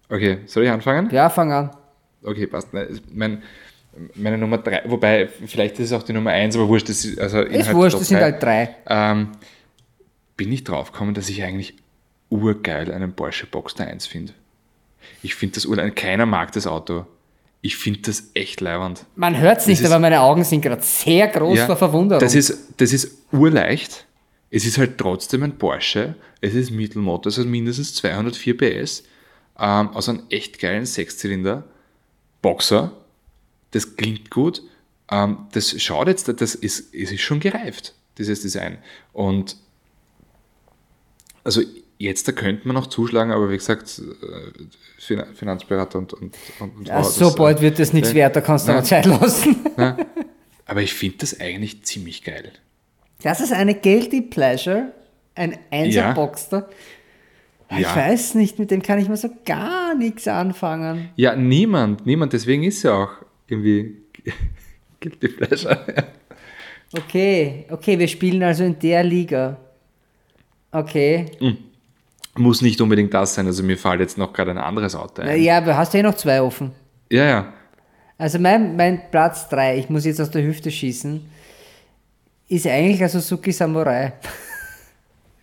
[0.09, 1.09] Okay, soll ich anfangen?
[1.11, 1.71] Ja, fang an.
[2.23, 2.69] Okay, passt.
[3.13, 3.41] Mein,
[4.15, 7.19] meine Nummer 3, wobei, vielleicht ist es auch die Nummer 1, aber wurscht, das ist,
[7.19, 8.75] also Ist wurscht, das sind halt drei.
[8.88, 9.29] ähm,
[10.38, 11.75] bin ich draufgekommen, dass ich eigentlich
[12.29, 14.34] urgeil einen Porsche Boxster 1 finde.
[15.21, 15.91] Ich finde das urgeil.
[15.91, 17.05] Keiner mag das Auto.
[17.61, 19.05] Ich finde das echt leiwand.
[19.15, 22.19] Man hört es nicht, ist- aber meine Augen sind gerade sehr groß vor Verwunderung.
[22.19, 24.05] Das ist, das ist urleicht.
[24.49, 26.15] Es ist halt trotzdem ein Porsche.
[26.41, 29.03] Es ist Mittelmotor, es hat mindestens 204 PS.
[29.59, 31.63] Ähm, aus einem echt geilen Sechszylinder.
[32.41, 32.91] Boxer.
[33.71, 34.61] Das klingt gut.
[35.09, 38.77] Ähm, das schaut jetzt, das ist, es ist schon gereift, dieses Design.
[39.13, 39.57] Und
[41.43, 41.61] also
[41.97, 44.63] jetzt da könnte man noch zuschlagen, aber wie gesagt, äh,
[44.99, 48.15] Fin- Finanzberater und, und, und, ja, Frau, so das, bald wird das nichts ja.
[48.15, 49.55] wert, da kannst du noch Zeit lassen.
[50.65, 52.51] Aber ich finde das eigentlich ziemlich geil.
[53.21, 54.91] Das ist eine Guilty Pleasure.
[55.35, 56.13] Ein 1er Ja.
[57.71, 57.95] Ich Ja.
[57.95, 61.09] weiß nicht, mit dem kann ich mal so gar nichts anfangen.
[61.15, 62.33] Ja, niemand, niemand.
[62.33, 63.11] Deswegen ist ja auch
[63.47, 63.97] irgendwie
[64.99, 65.79] Guilty Pleasure.
[66.95, 69.57] Okay, okay, wir spielen also in der Liga.
[70.74, 71.28] Okay.
[72.36, 73.45] Muss nicht unbedingt das sein.
[73.45, 75.41] Also mir fällt jetzt noch gerade ein anderes Auto ein.
[75.41, 76.71] Ja, aber hast du eh noch zwei offen.
[77.11, 77.53] Ja, ja.
[78.17, 81.24] Also mein, mein Platz 3, ich muss jetzt aus der Hüfte schießen,
[82.47, 84.13] ist eigentlich ein Suzuki Samurai.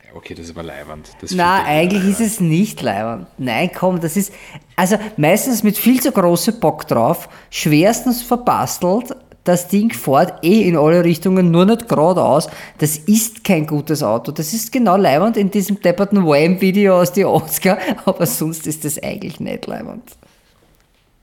[0.05, 1.09] Ja, Okay, das ist aber leiwand.
[1.20, 2.20] Das Na, eigentlich leiwand.
[2.20, 3.28] ist es nicht leibend.
[3.39, 4.33] Nein, komm, das ist,
[4.74, 9.14] also meistens mit viel zu großem Bock drauf, schwerstens verbastelt,
[9.45, 12.49] das Ding fährt eh in alle Richtungen, nur nicht geradeaus.
[12.78, 14.32] Das ist kein gutes Auto.
[14.32, 19.03] Das ist genau leibend in diesem depperten Wham-Video aus die Oscar, aber sonst ist das
[19.03, 20.03] eigentlich nicht leibend.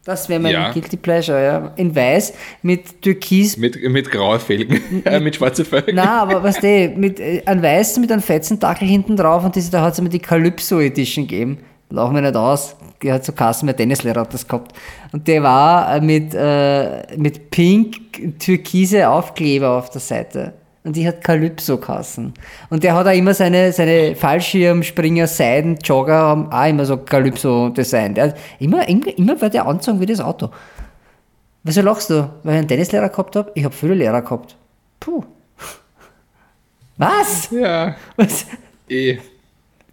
[0.08, 0.72] Das wäre mein Ja.
[0.72, 1.74] Guilty Pleasure, ja.
[1.76, 5.96] In weiß mit Türkis Mit, mit grauen Felgen, äh, mit schwarzen Felgen.
[5.96, 9.56] na, aber was du, mit äh, einem weißen mit einem fetzen Dackel hinten drauf und
[9.56, 11.58] diese, da hat es immer die Calypso Edition gegeben.
[11.90, 12.78] Lach mir nicht aus.
[13.06, 14.74] Hat so Kassen, mein Tennislehrer hat das gehabt.
[15.12, 20.54] Und der war äh, mit, äh, mit pink türkise Aufkleber auf der Seite.
[20.84, 22.34] Und die hat Calypso Kassen.
[22.70, 27.70] Und der hat auch immer seine, seine Fallschirmspringer, Seiden, Jogger, haben auch immer so Calypso
[27.70, 28.14] Design.
[28.14, 30.50] Der hat immer, immer, immer war der anzogen wie das Auto.
[31.64, 32.30] Wieso lachst du?
[32.44, 33.52] Weil ich einen Tennislehrer gehabt habe?
[33.54, 34.56] Ich habe viele Lehrer gehabt.
[35.02, 35.24] Puh.
[36.98, 37.50] Was?
[37.52, 38.46] Ja, Was?
[38.88, 39.20] eh.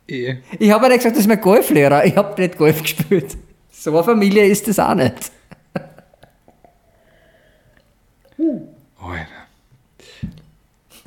[0.06, 0.36] Eh.
[0.58, 2.04] Ich habe nicht gesagt, das ist mein Golflehrer.
[2.04, 3.36] Ich habe nicht Golf gespielt.
[3.70, 5.30] So eine Familie ist das auch nicht.
[8.38, 8.68] Oh,
[9.00, 9.28] Alter.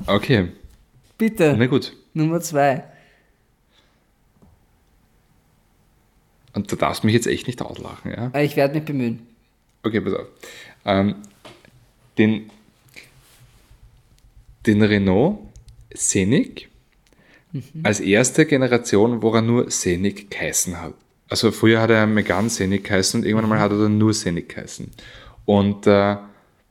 [0.06, 0.48] Okay,
[1.18, 1.54] Bitte.
[1.58, 1.94] na gut.
[2.14, 2.84] Nummer zwei.
[6.54, 8.30] Und du darfst mich jetzt echt nicht auslachen, ja?
[8.34, 9.26] Äh, Ich werde mich bemühen.
[9.82, 10.26] Okay, pass auf.
[10.84, 11.16] Ähm,
[12.16, 12.50] den,
[14.66, 15.38] den Renault
[15.94, 16.68] Scenic
[17.82, 20.94] als erste Generation, wo er nur Scenic geheißen hat.
[21.28, 24.54] Also früher hat er Megane Scenic geheißen und irgendwann mal hat er dann nur Scenic
[24.54, 24.90] geheißen.
[25.44, 26.16] Und äh,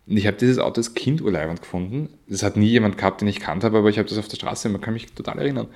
[0.08, 2.10] ich habe dieses Auto als Kind urleibend gefunden.
[2.28, 4.38] Das hat nie jemand gehabt, den ich kannt habe, aber ich habe das auf der
[4.38, 5.68] Straße, man kann mich total erinnern.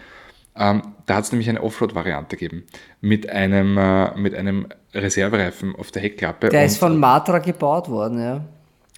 [0.56, 2.66] Ähm, da hat es nämlich eine Offroad-Variante gegeben
[2.99, 6.49] mit einem, äh, mit einem Reservereifen auf der Heckklappe.
[6.49, 8.45] Der und, ist von Matra gebaut worden, ja.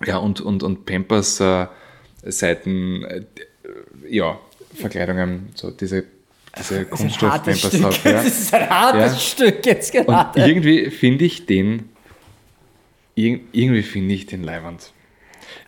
[0.05, 1.67] ja, und, und, und Pampers äh,
[2.23, 3.23] Seiten, äh,
[4.09, 4.39] ja,
[4.75, 6.03] Verkleidungen, so diese,
[6.57, 8.03] diese Das ist ein Stück.
[8.05, 8.13] Ja.
[8.13, 9.19] Das ist ein hartes Ja.
[9.19, 10.39] Stück jetzt Und gerade.
[10.47, 11.89] irgendwie finde ich den,
[13.17, 14.91] irg- irgendwie finde ich den leiwand.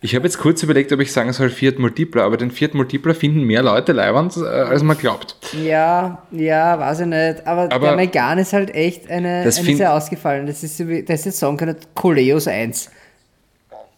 [0.02, 3.14] Ich habe jetzt kurz überlegt, ob ich sagen soll Fiat Multipla, aber den Fiat Multipla
[3.14, 5.36] finden mehr Leute leiwand, äh, als man glaubt.
[5.64, 7.46] Ja, ja, weiß ich nicht.
[7.46, 10.46] Aber, Aber- der Megane ist halt echt eine, Das eine sehr ausgefallen.
[10.46, 12.90] Das ist das ist sagen können, Coleos 1.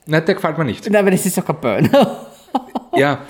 [0.07, 0.89] Nein, der gefällt mir nicht.
[0.89, 2.27] Nein, aber das ist doch kein Burner.
[2.97, 3.23] Ja,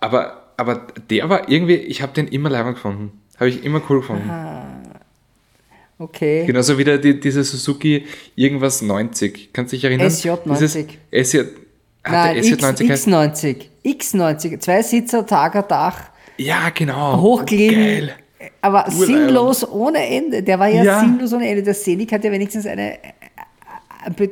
[0.00, 3.12] aber, aber der war irgendwie, ich habe den immer leiwand gefunden.
[3.38, 4.28] Habe ich immer cool gefunden.
[6.00, 6.44] Okay.
[6.46, 8.04] Genauso wie der, die, diese Suzuki
[8.36, 9.52] irgendwas 90.
[9.52, 10.08] Kannst du dich erinnern?
[10.08, 10.40] SJ90.
[11.10, 11.38] Dieses SJ,
[12.04, 13.08] hat Nein, der X, SJ90 heißt?
[13.08, 13.56] X90.
[13.84, 14.60] X90.
[14.60, 16.10] Zwei Sitzer, Tager, Dach.
[16.36, 17.20] Ja, genau.
[17.20, 17.80] hochgelegen.
[18.06, 18.14] Geil.
[18.60, 19.06] Aber Urleibend.
[19.06, 20.42] sinnlos ohne Ende.
[20.42, 21.00] Der war ja, Ja.
[21.00, 21.62] sinnlos ohne Ende.
[21.62, 22.98] Der Scenic hat ja wenigstens eine.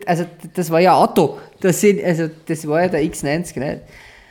[0.07, 0.24] Also,
[0.55, 1.39] das war ja Auto.
[1.61, 3.81] Das, sind, also, das war ja der X90, nicht?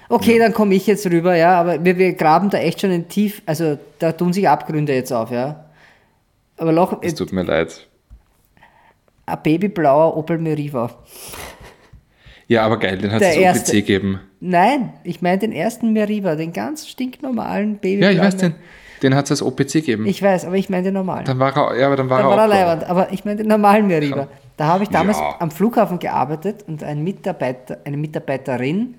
[0.10, 3.08] Okay, dann komme ich jetzt rüber, ja, aber wir, wir graben da echt schon in
[3.08, 5.66] tief, also da tun sich Abgründe jetzt auf, ja.
[6.58, 7.88] Aber Loch, Es tut mir leid.
[9.26, 10.92] ein babyblauer Opel Meriva.
[12.48, 13.36] Ja, aber geil, den hat es.
[13.38, 14.20] OPC gegeben.
[14.40, 18.14] Nein, ich meine den ersten Meriva, den ganz stinknormalen Ja, babyblauen.
[18.16, 18.56] ich weiß den.
[19.02, 20.06] Den hat es als OPC gegeben.
[20.06, 21.26] Ich weiß, aber ich meine den normalen.
[21.26, 23.48] dann war er, ja, aber dann war Da er war er aber ich meine den
[23.48, 24.28] normalen Meriva.
[24.58, 25.36] Da habe ich damals Ja.
[25.40, 28.96] am Flughafen gearbeitet und ein Mitarbeiter, eine Mitarbeiterin,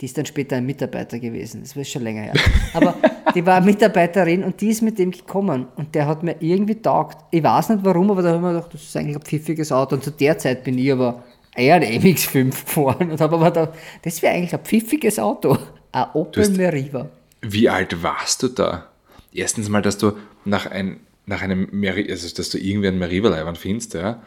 [0.00, 2.34] die ist dann später ein Mitarbeiter gewesen, das ist schon länger her,
[2.74, 2.94] aber
[3.34, 6.74] die war eine Mitarbeiterin und die ist mit dem gekommen und der hat mir irgendwie
[6.74, 7.18] taugt.
[7.30, 9.72] Ich weiß nicht warum, aber da habe ich mir gedacht, das ist eigentlich ein pfiffiges
[9.72, 11.24] Auto und zu der Zeit bin ich aber
[11.54, 13.70] eher ein MX-5 gefahren und habe aber gedacht,
[14.02, 15.56] das wäre eigentlich ein pfiffiges Auto,
[15.92, 17.08] ein Opel Meriva.
[17.40, 18.88] Wie alt warst du da?
[19.32, 20.12] Erstens mal, dass du
[20.44, 24.22] nach, ein, nach einem Meri also dass du irgendwie einen Meriva-Leiband findest, ja.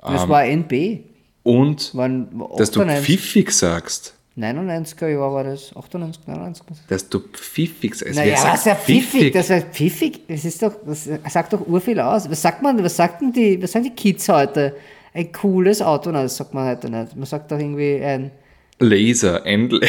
[0.00, 1.00] Das war ein NB,
[1.42, 4.14] Und waren dass du 98, pfiffig sagst.
[4.38, 6.64] 99er Jahr war das, 98, 99.
[6.88, 8.14] Dass du pfiffig sagst.
[8.14, 9.32] Naja, was ja pfiffig?
[9.32, 12.30] Das heißt pfiffig, das ist doch, das sagt doch urviel aus.
[12.30, 14.76] Was sagt man, was sagt denn die, was sagen die Kids heute?
[15.12, 17.16] Ein cooles Auto, nein, das sagt man heute nicht.
[17.16, 18.30] Man sagt doch irgendwie ein
[18.78, 19.80] Laser, Endl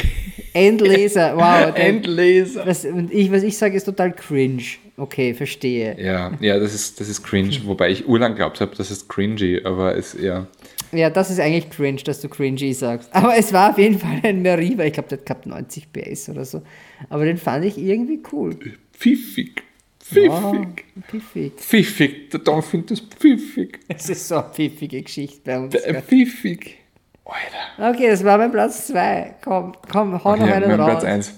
[0.53, 1.73] Endlaser, wow.
[1.75, 2.65] Endlaser.
[2.65, 4.63] Was, ich, was ich sage, ist total cringe.
[4.97, 5.95] Okay, verstehe.
[5.97, 9.61] Ja, ja, das ist, das ist cringe, wobei ich urlang glaubt habe, das ist cringy,
[9.63, 10.47] aber es ja.
[10.91, 13.09] Ja, das ist eigentlich cringe, dass du cringy sagst.
[13.13, 14.83] Aber es war auf jeden Fall ein Meriva.
[14.83, 16.61] Ich glaube, der hat gehabt 90 PS oder so.
[17.09, 18.57] Aber den fand ich irgendwie cool.
[18.93, 19.63] Pfiffig.
[20.03, 20.85] Pfiffig.
[21.07, 21.53] Pfiffig.
[21.57, 22.29] Pfiffig.
[22.31, 23.79] Der Tom findet das pfiffig.
[23.87, 25.75] Es ist so eine pfiffige Geschichte bei uns.
[25.75, 26.01] Äh, gell?
[26.01, 26.77] Pfiffig.
[27.23, 27.93] Alter.
[27.95, 29.35] Okay, das war mein Platz 2.
[29.43, 30.89] Komm, komm, hau noch Okay, einen mein raus.
[30.89, 31.33] Platz 1.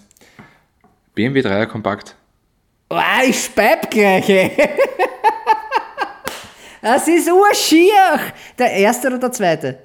[1.13, 2.15] BMW 3er Kompakt.
[2.89, 2.97] Oh,
[3.27, 4.27] ich speib gleich.
[4.29, 4.51] ey.
[6.83, 8.19] Das ist urschier.
[8.59, 9.79] Der erste oder der zweite?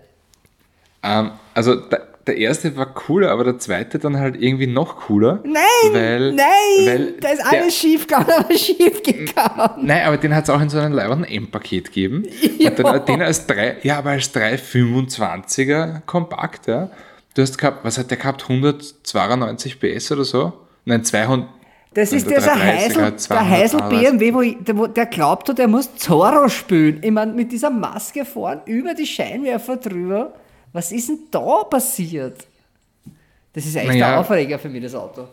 [1.02, 5.40] Ähm, also der, der erste war cooler, aber der zweite dann halt irgendwie noch cooler.
[5.44, 6.46] Nein, weil, nein,
[6.84, 9.86] weil da ist der- alles schief gegangen, aber schief gegangen.
[9.86, 12.24] Nein, aber den hat es auch in so einem leibenden M-Paket gegeben.
[12.58, 12.70] Ja.
[12.70, 16.90] Und dann den als drei, ja, aber als 325er kompakt, ja.
[17.34, 18.42] Du hast gehabt, was hat der gehabt?
[18.42, 20.52] 192 PS oder so?
[20.84, 21.48] Nein, 200.
[21.98, 23.80] Das ist der dieser 330er Heisel, der 200 Heisel.
[23.88, 27.00] BMW, wo, ich, der, der glaubt hat, er muss Zorro spielen.
[27.02, 30.34] Ich meine, mit dieser Maske vorn über die Scheinwerfer drüber.
[30.72, 32.46] Was ist denn da passiert?
[33.52, 34.12] Das ist echt Naja.
[34.12, 35.26] ein Aufreger für mich, das Auto.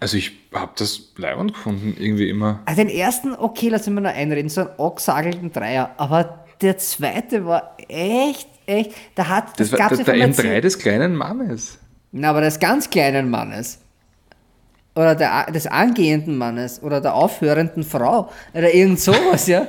[0.00, 2.60] Also ich habe das leibend gefunden, irgendwie immer.
[2.66, 5.90] Also den ersten, okay, lassen wir noch einreden, so einen angesagelten Dreier.
[5.96, 10.22] Aber der zweite war echt, echt, da hat, Das, das, war gab's der, der von
[10.22, 10.74] M3 Mercedes.
[10.74, 11.78] des kleinen Mannes.
[12.12, 13.80] Na, aber des ganz kleinen Mannes.
[14.98, 16.82] Oder der, des angehenden Mannes.
[16.82, 18.30] Oder der aufhörenden Frau.
[18.52, 19.68] Oder irgend sowas, ja.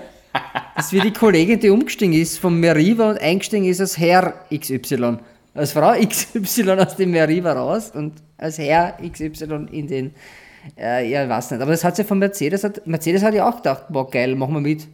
[0.75, 4.33] Das ist wie die Kollegin, die umgestiegen ist vom Meriva und eingestiegen ist als Herr
[4.51, 5.19] XY.
[5.53, 10.15] Als Frau XY aus dem Meriva raus und als Herr XY in den,
[10.75, 11.61] äh, ja, ich weiß nicht.
[11.61, 14.55] Aber das hat sie von Mercedes, hat, Mercedes hat ja auch gedacht, boah, geil, machen
[14.55, 14.87] wir mit.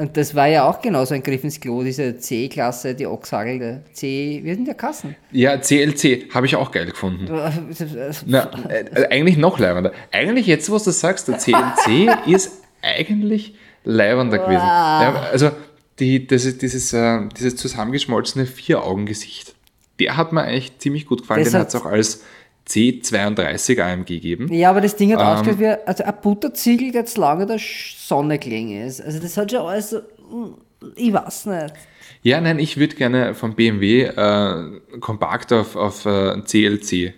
[0.00, 4.40] Und das war ja auch genauso ein Griff ins Klo, diese C-Klasse, die angesagelte C,
[4.44, 5.16] wie sind der Kassen?
[5.32, 7.26] Ja, CLC habe ich auch geil gefunden.
[8.26, 9.92] Na, äh, eigentlich noch leibender.
[10.12, 14.62] Eigentlich jetzt, was du sagst, der CLC ist eigentlich leibender gewesen.
[14.62, 15.50] Ja, also
[15.98, 19.56] die, das ist dieses, äh, dieses zusammengeschmolzene Vier-Augen-Gesicht.
[19.98, 21.42] Der hat mir eigentlich ziemlich gut gefallen.
[21.42, 22.22] Das Den hat es auch als
[22.68, 24.52] C32 AMG gegeben.
[24.52, 25.26] Ja, aber das Ding hat Ähm.
[25.26, 29.00] ausgeschaut wie also ein Butterziegel, der jetzt lange der Sonne gelegen ist.
[29.00, 30.54] Also das hat schon alles so, mm,
[30.96, 31.74] ich weiß nicht.
[32.22, 37.14] Ja, nein, ich würde gerne vom BMW äh, kompakt auf, auf äh, CLC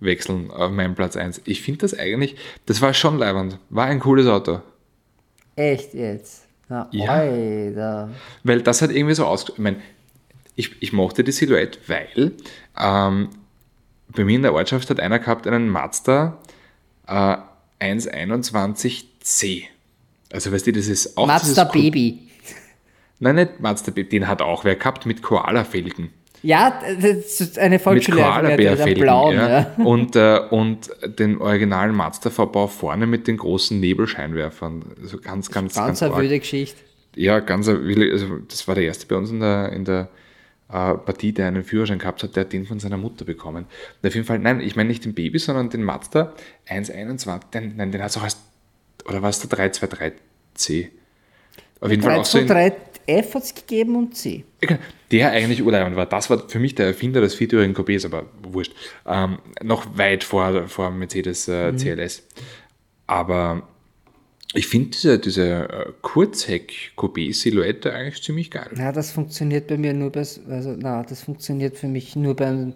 [0.00, 1.42] wechseln, auf meinen Platz 1.
[1.44, 2.36] Ich finde das eigentlich,
[2.66, 3.58] das war schon leibend.
[3.70, 4.60] War ein cooles Auto.
[5.56, 6.44] Echt jetzt?
[6.68, 7.10] Na, Ja.
[7.10, 8.10] Alter.
[8.44, 9.48] Weil das hat irgendwie so aus.
[9.48, 9.76] Ich meine,
[10.54, 12.32] ich, ich mochte die Silhouette, weil
[12.80, 13.28] ähm,
[14.14, 16.38] bei mir in der Ortschaft hat einer gehabt einen Mazda
[17.06, 17.36] äh,
[17.80, 19.64] 121C.
[20.32, 22.18] Also weißt du, das ist auch Mazda Baby.
[23.20, 26.10] Nein, nicht Mazda Baby, den hat auch wer gehabt mit Koala-Felgen.
[26.42, 28.18] Ja, das ist eine Mit Volksschule.
[28.18, 29.02] Der Koala-Bärfelgen.
[29.02, 29.48] blauen, Ja.
[29.48, 29.74] ja.
[29.84, 30.88] Und, äh, und
[31.18, 34.84] den originalen Mazda-Verbau vorne mit den großen Nebelscheinwerfern.
[35.02, 36.78] Also ganz, ganz, Ganz ganz eine wilde Geschichte.
[37.16, 40.08] Ja, ganz, ein willi- also das war der erste bei uns in der, in der
[40.68, 43.66] äh, Partie, der einen Führerschein gehabt hat, der hat den von seiner Mutter bekommen.
[44.02, 46.34] Und auf jeden Fall, nein, ich meine nicht den Baby, sondern den Mazda
[46.66, 48.38] 121, den, nein, den hat es auch als,
[49.06, 50.88] oder war es der 323C?
[51.80, 52.72] Auf jeden Fall 3 auch so in, 3
[53.06, 54.44] F hat es gegeben und C.
[55.10, 56.04] der eigentlich urleibend war.
[56.04, 58.74] Das war für mich der Erfinder des viertürigen Coupés, aber wurscht.
[59.06, 62.26] Ähm, noch weit vor, vor Mercedes äh, CLS.
[63.06, 63.66] Aber
[64.54, 68.70] ich finde diese, diese äh, Kurzheck-Coupé-Silhouette eigentlich ziemlich geil.
[68.74, 72.74] Na, das funktioniert bei mir nur bei, also, na, das funktioniert für mich nur beim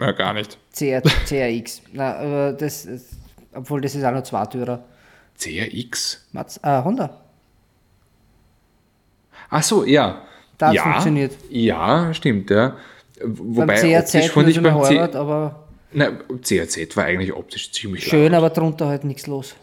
[0.00, 0.58] Ja, gar nicht.
[0.76, 1.82] CR, CRX.
[1.92, 2.88] Na, aber das,
[3.52, 4.84] obwohl das ist auch noch Zweitürer.
[5.38, 6.26] CRX?
[6.32, 7.20] Maz, äh, Honda.
[9.50, 10.22] Ach so, ja.
[10.58, 11.32] Da hat's ja, funktioniert.
[11.50, 12.76] Ja, stimmt, ja.
[13.22, 17.70] Wobei beim CRZ optisch fand ich nur beim Heirat, aber Nein, CRZ war eigentlich optisch
[17.70, 18.38] ziemlich schön, laut.
[18.38, 19.54] aber drunter halt nichts los.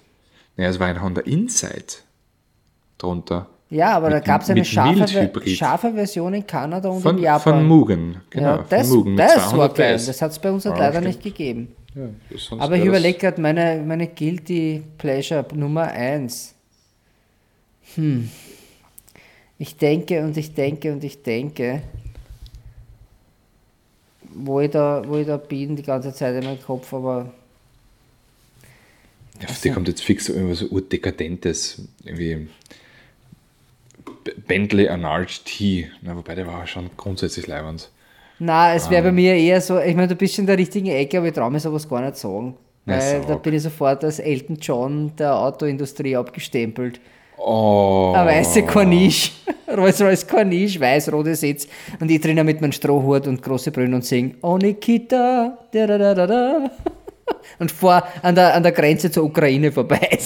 [0.58, 2.04] Ja, es war ein Honda Insight
[2.98, 3.48] drunter.
[3.70, 5.08] Ja, aber da Mit- gab es eine scharfe,
[5.48, 7.42] scharfe Version in Kanada und Von, in Japan.
[7.60, 8.58] von Mugen, genau.
[8.58, 9.96] ja, das von Mugen mit das 200 war geil.
[9.96, 10.06] PS.
[10.08, 11.08] Das hat es bei uns halt leider stimmt.
[11.08, 11.76] nicht gegeben.
[11.96, 16.54] Ja, Aber ich überlege gerade, meine, meine Guilty Pleasure Nummer 1.
[17.96, 18.30] Hm.
[19.58, 21.82] Ich denke und ich denke und ich denke,
[24.34, 27.32] wo ich da, wo ich da bin die ganze Zeit in meinem Kopf, aber
[29.48, 32.48] auf die kommt jetzt fix so irgendwas so urdekadentes, irgendwie
[34.48, 37.90] Bentley Arnard T, Na, wobei der war schon grundsätzlich leibend.
[38.40, 38.92] na, es Ah.
[38.92, 41.34] wäre bei mir eher so, ich meine, du bist in der richtigen Ecke, aber ich
[41.34, 42.56] traue mir sowas gar nicht sagen.
[42.86, 43.44] Na, Weil da sag.
[43.44, 47.00] bin ich sofort als Elton John der Autoindustrie abgestempelt.
[47.38, 49.32] Oh, Eine weiße Corniche,
[49.76, 51.68] Rolls-Royce Corniche, weiß-rote Sitz
[52.00, 55.98] und ich drinnen mit meinem Strohhut und große Brüllen und sing Oh Nikita, da da
[55.98, 56.72] da da da
[57.60, 60.18] und fahr an der, an der Grenze zur Ukraine vorbei.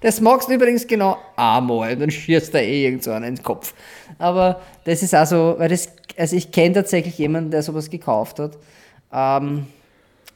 [0.00, 3.74] das magst du übrigens genau einmal, dann schießt da eh irgend so einen ins Kopf.
[4.18, 8.58] Aber das ist also, weil das, also ich kenne tatsächlich jemanden, der sowas gekauft hat.
[9.12, 9.66] Ähm,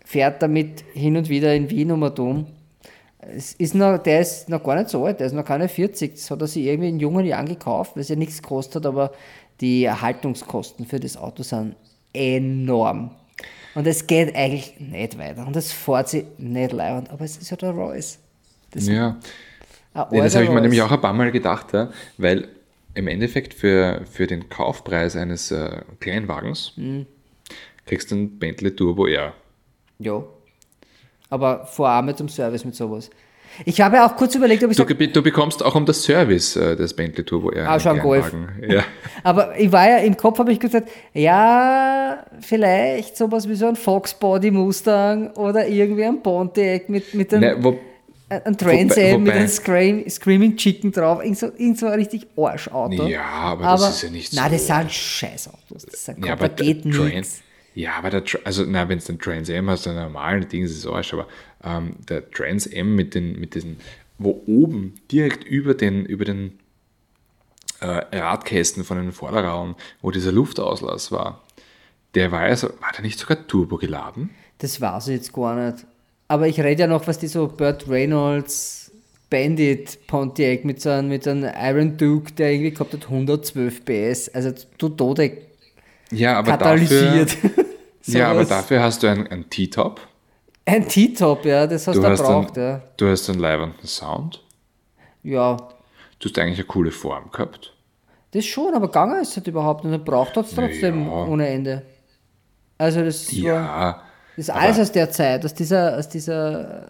[0.04, 2.46] fährt damit hin und wieder in Wien um um.
[3.18, 6.14] Es ist noch, der ist noch gar nicht so alt, der ist noch keine 40.
[6.14, 8.86] Das hat er sich irgendwie in jungen Jahren gekauft, weil es ja nichts gekostet hat,
[8.86, 9.10] aber
[9.60, 11.74] die Erhaltungskosten für das Auto sind
[12.12, 13.10] enorm.
[13.77, 15.47] Und es geht eigentlich nicht weiter.
[15.47, 18.18] Und das fährt sich nicht leibend, aber es ist ja der Royce.
[18.70, 19.18] Das Ja.
[19.95, 22.49] Ja, das habe ich mir nämlich auch ein paar Mal gedacht, ja, weil
[22.95, 27.07] im Endeffekt für, für den Kaufpreis eines äh, Kleinwagens Mhm.
[27.87, 29.33] kriegst du einen Bentley Turbo R.
[29.99, 30.22] Ja.
[31.31, 33.11] Aber vor allem zum Service mit sowas.
[33.64, 35.86] Ich habe ja auch kurz überlegt, ob ich Du, sage, ge- du bekommst auch um
[35.86, 37.68] das Service äh, des Bentley Turbo R.
[37.70, 38.34] Ah, schon ein Golf.
[38.68, 38.84] Ja.
[39.22, 43.76] aber ich war ja im Kopf, habe ich gesagt, ja, vielleicht sowas wie so ein
[43.76, 47.78] Fox Body Mustang oder irgendwie ein Pontiac mit, mit einem, Ne, wo,
[48.28, 51.92] ein Trans wobei- Am mit einem Scream, Screaming Chicken drauf, irgend so, irgend so ein
[51.94, 53.07] richtig Arschauto.
[53.07, 54.40] ja, aber, das ist ja nicht so.
[54.40, 55.86] Nein, das sind Scheißautos.
[55.90, 57.42] Das sind, ja, aber Trans, nichts.
[57.77, 60.64] Ja, aber der, Tra- also, na, wenn es den Trans M hast, dann normalen Ding
[60.64, 61.29] ist es Arsch, aber
[61.62, 63.77] ähm, der Trans M mit, den, mit diesen,
[64.18, 66.59] wo oben direkt über den, über den
[67.81, 71.45] äh, Radkästen von den Vorderraum, wo dieser Luftauslass war,
[72.14, 74.31] der war ja so, war der nicht sogar turbo geladen?
[74.59, 75.87] Das weiß ich jetzt gar nicht.
[76.29, 78.91] Aber ich rede ja noch, was die so Burt Reynolds
[79.29, 84.29] Bandit Pontiac mit so einem, mit einem Iron Duke, der irgendwie gehabt hat 112 PS.
[84.31, 85.37] Also du Tode
[86.11, 87.37] Ja, aber katalysiert.
[87.43, 87.65] dafür,
[88.07, 90.00] ja, aber dafür hast du einen, T-Top.
[90.64, 92.82] Ein T-Top, ja, das hast Du braucht, einen, ja.
[92.96, 94.42] du hast einen leibenden Sound.
[95.22, 95.57] Ja,
[96.18, 97.72] Du hast eigentlich eine coole Form gehabt.
[98.32, 99.94] das schon, aber gegangen ist es halt überhaupt nicht.
[99.94, 101.24] Und braucht es trotzdem Ja.
[101.26, 101.82] ohne Ende.
[102.78, 104.02] Also das war, Ja,
[104.36, 106.86] das ist alles aus der Zeit, aus dieser, aus dieser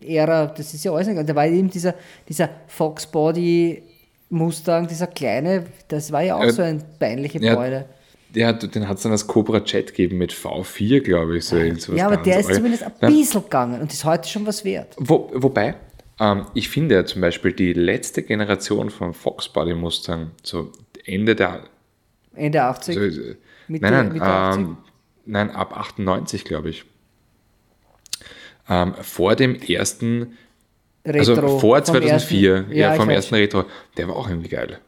[0.00, 1.94] Ära, das ist ja alles nicht, da war eben dieser,
[2.28, 3.82] dieser Fox Body
[4.30, 7.54] Mustang, dieser kleine, das war ja auch Äh, so ein peinliche ja,
[8.34, 11.44] Ja, du- den hat es dann als Cobra Jet gegeben mit V4, glaube ich.
[11.44, 14.46] So irgend sowas Ja, aber der ist zumindest ein bisschen gegangen und ist heute schon
[14.46, 14.94] was wert.
[14.98, 15.74] Wo, wobei,
[16.18, 20.72] ähm, ich finde ja zum Beispiel die letzte Generation von Fox Body Mustang, so
[21.04, 21.64] Ende der.
[22.34, 22.94] Ende 80.
[22.94, 23.78] So, Mitte- nein,
[24.12, 24.60] Mitte nein, 80?
[24.62, 24.76] ähm,
[25.26, 26.84] nein, ab 98, glaube ich.
[28.68, 30.38] Ähm, vor dem ersten,
[31.04, 31.58] also Retro.
[31.58, 33.64] vor vom 2004, ersten- ja, ich vom ersten Retro,
[33.96, 34.78] der war auch irgendwie geil.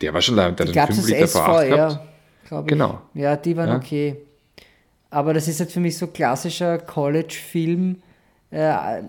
[0.00, 2.08] Der war schon leid, der hat einen das 5 Liter V8 SVR, gehabt.
[2.46, 2.68] Glaube ich.
[2.68, 3.00] Genau.
[3.14, 3.76] Ja, die waren Ja.
[3.76, 4.16] okay.
[5.10, 7.96] Aber das ist halt für mich so klassischer College-Film.
[8.50, 8.60] Äh,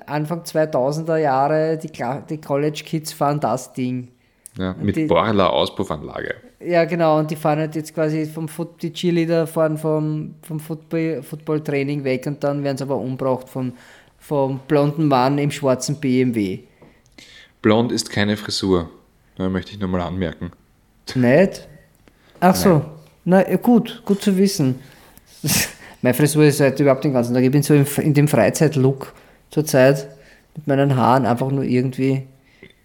[0.06, 1.92] Anfang 2000er Jahre, die,
[2.30, 4.10] die College-Kids fahren das Ding.
[4.58, 6.36] Ja, mit die- Borla Auspuffanlage.
[6.60, 10.60] Ja, genau, und die fahren halt jetzt quasi vom Foot, die Cheerleader fahren vom, vom
[10.60, 13.74] Football, Football-Training weg und dann werden sie aber umgebracht vom,
[14.18, 16.60] vom blonden Mann im schwarzen BMW.
[17.62, 18.90] Blond ist keine Frisur.
[19.38, 20.52] Ja, möchte ich nochmal anmerken.
[21.14, 21.68] Nicht?
[22.40, 22.82] Ach so.
[23.30, 24.76] Na ja, gut, gut zu wissen.
[26.02, 27.44] Meine Frisur ist halt überhaupt den ganzen Tag.
[27.44, 29.14] Ich bin so in dem Freizeit-Look
[29.52, 30.08] zurzeit
[30.56, 32.24] mit meinen Haaren einfach nur irgendwie.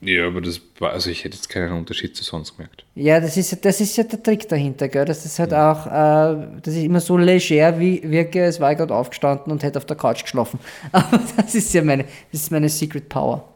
[0.01, 2.84] Ja, aber das war, also ich hätte jetzt keinen Unterschied zu sonst gemerkt.
[2.97, 5.05] Ja, das ist, ja- das ist ja der Trick dahinter, gell?
[5.05, 8.78] dass das halt auch, äh, dass ich immer so leger wie, wirke, als war ich
[8.78, 10.59] gerade aufgestanden und hätte auf der Couch geschlafen.
[10.90, 13.49] Aber das ist ja meine, das ist meine Secret Power.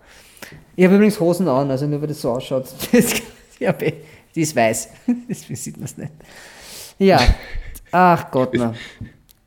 [0.77, 2.67] Ich habe übrigens Hosen an, also nur weil das so ausschaut.
[2.93, 3.13] Das,
[3.59, 4.91] ja, die ist weiß,
[5.29, 6.13] deswegen sieht man es nicht.
[6.99, 7.21] Ja,
[7.93, 8.75] ach Gott, na.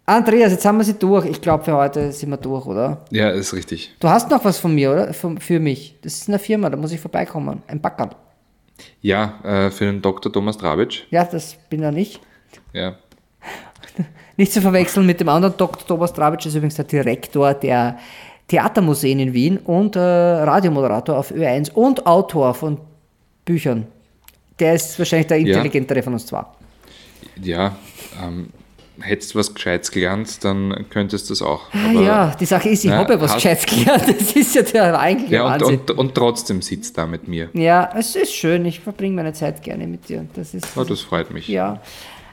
[0.05, 1.25] Andreas, jetzt haben wir sie durch.
[1.27, 3.05] Ich glaube, für heute sind wir durch, oder?
[3.11, 3.95] Ja, ist richtig.
[3.99, 5.13] Du hast noch was von mir, oder?
[5.13, 5.95] Von, für mich.
[6.01, 7.61] Das ist eine Firma, da muss ich vorbeikommen.
[7.67, 8.09] Ein Backerl.
[9.01, 10.31] Ja, äh, für den Dr.
[10.33, 11.05] Thomas Drabic.
[11.11, 12.19] Ja, das bin ja nicht.
[12.73, 12.95] Ja.
[14.37, 15.85] Nicht zu verwechseln mit dem anderen Dr.
[15.85, 17.99] Thomas Drabic, ist übrigens der Direktor der
[18.47, 22.79] Theatermuseen in Wien und äh, Radiomoderator auf Ö1 und Autor von
[23.45, 23.85] Büchern.
[24.57, 26.45] Der ist wahrscheinlich der intelligentere von uns zwei.
[27.43, 27.75] Ja,
[28.21, 28.49] ähm,
[29.01, 31.61] hättest du was Gescheites gelernt, dann könntest du das auch.
[31.73, 34.03] Ah, Aber- ja, die Sache ist, ich Ja, habe ja was Gescheites gelernt.
[34.19, 35.79] Das ist ja der eigentliche Ja, und, Wahnsinn.
[35.79, 37.49] und, und trotzdem sitzt da mit mir.
[37.53, 38.65] ja, es ist schön.
[38.65, 40.25] Ich verbringe meine Zeit gerne mit dir.
[40.33, 41.47] Das ist, Oh, das freut mich.
[41.47, 41.79] ja.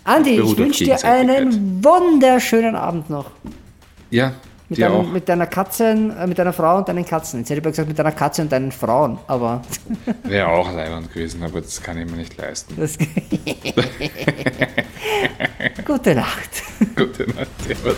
[0.05, 3.27] Andi, ich wünsche dir einen wunderschönen Abend noch.
[4.11, 4.33] Ja,
[4.69, 5.07] Mit, deinem, auch.
[5.07, 7.41] mit deiner Katze, äh, mit deiner Frau und deinen Katzen.
[7.41, 9.63] Jetzt hätte ich mal gesagt, mit deiner Katze und deinen Frauen, aber
[10.25, 12.75] Wäre auch leibend gewesen, aber das kann ich mir nicht leisten.
[12.77, 12.99] das.
[15.87, 16.51] Gute Nacht.
[16.97, 17.49] Gute Nacht.
[17.65, 17.97] Servus.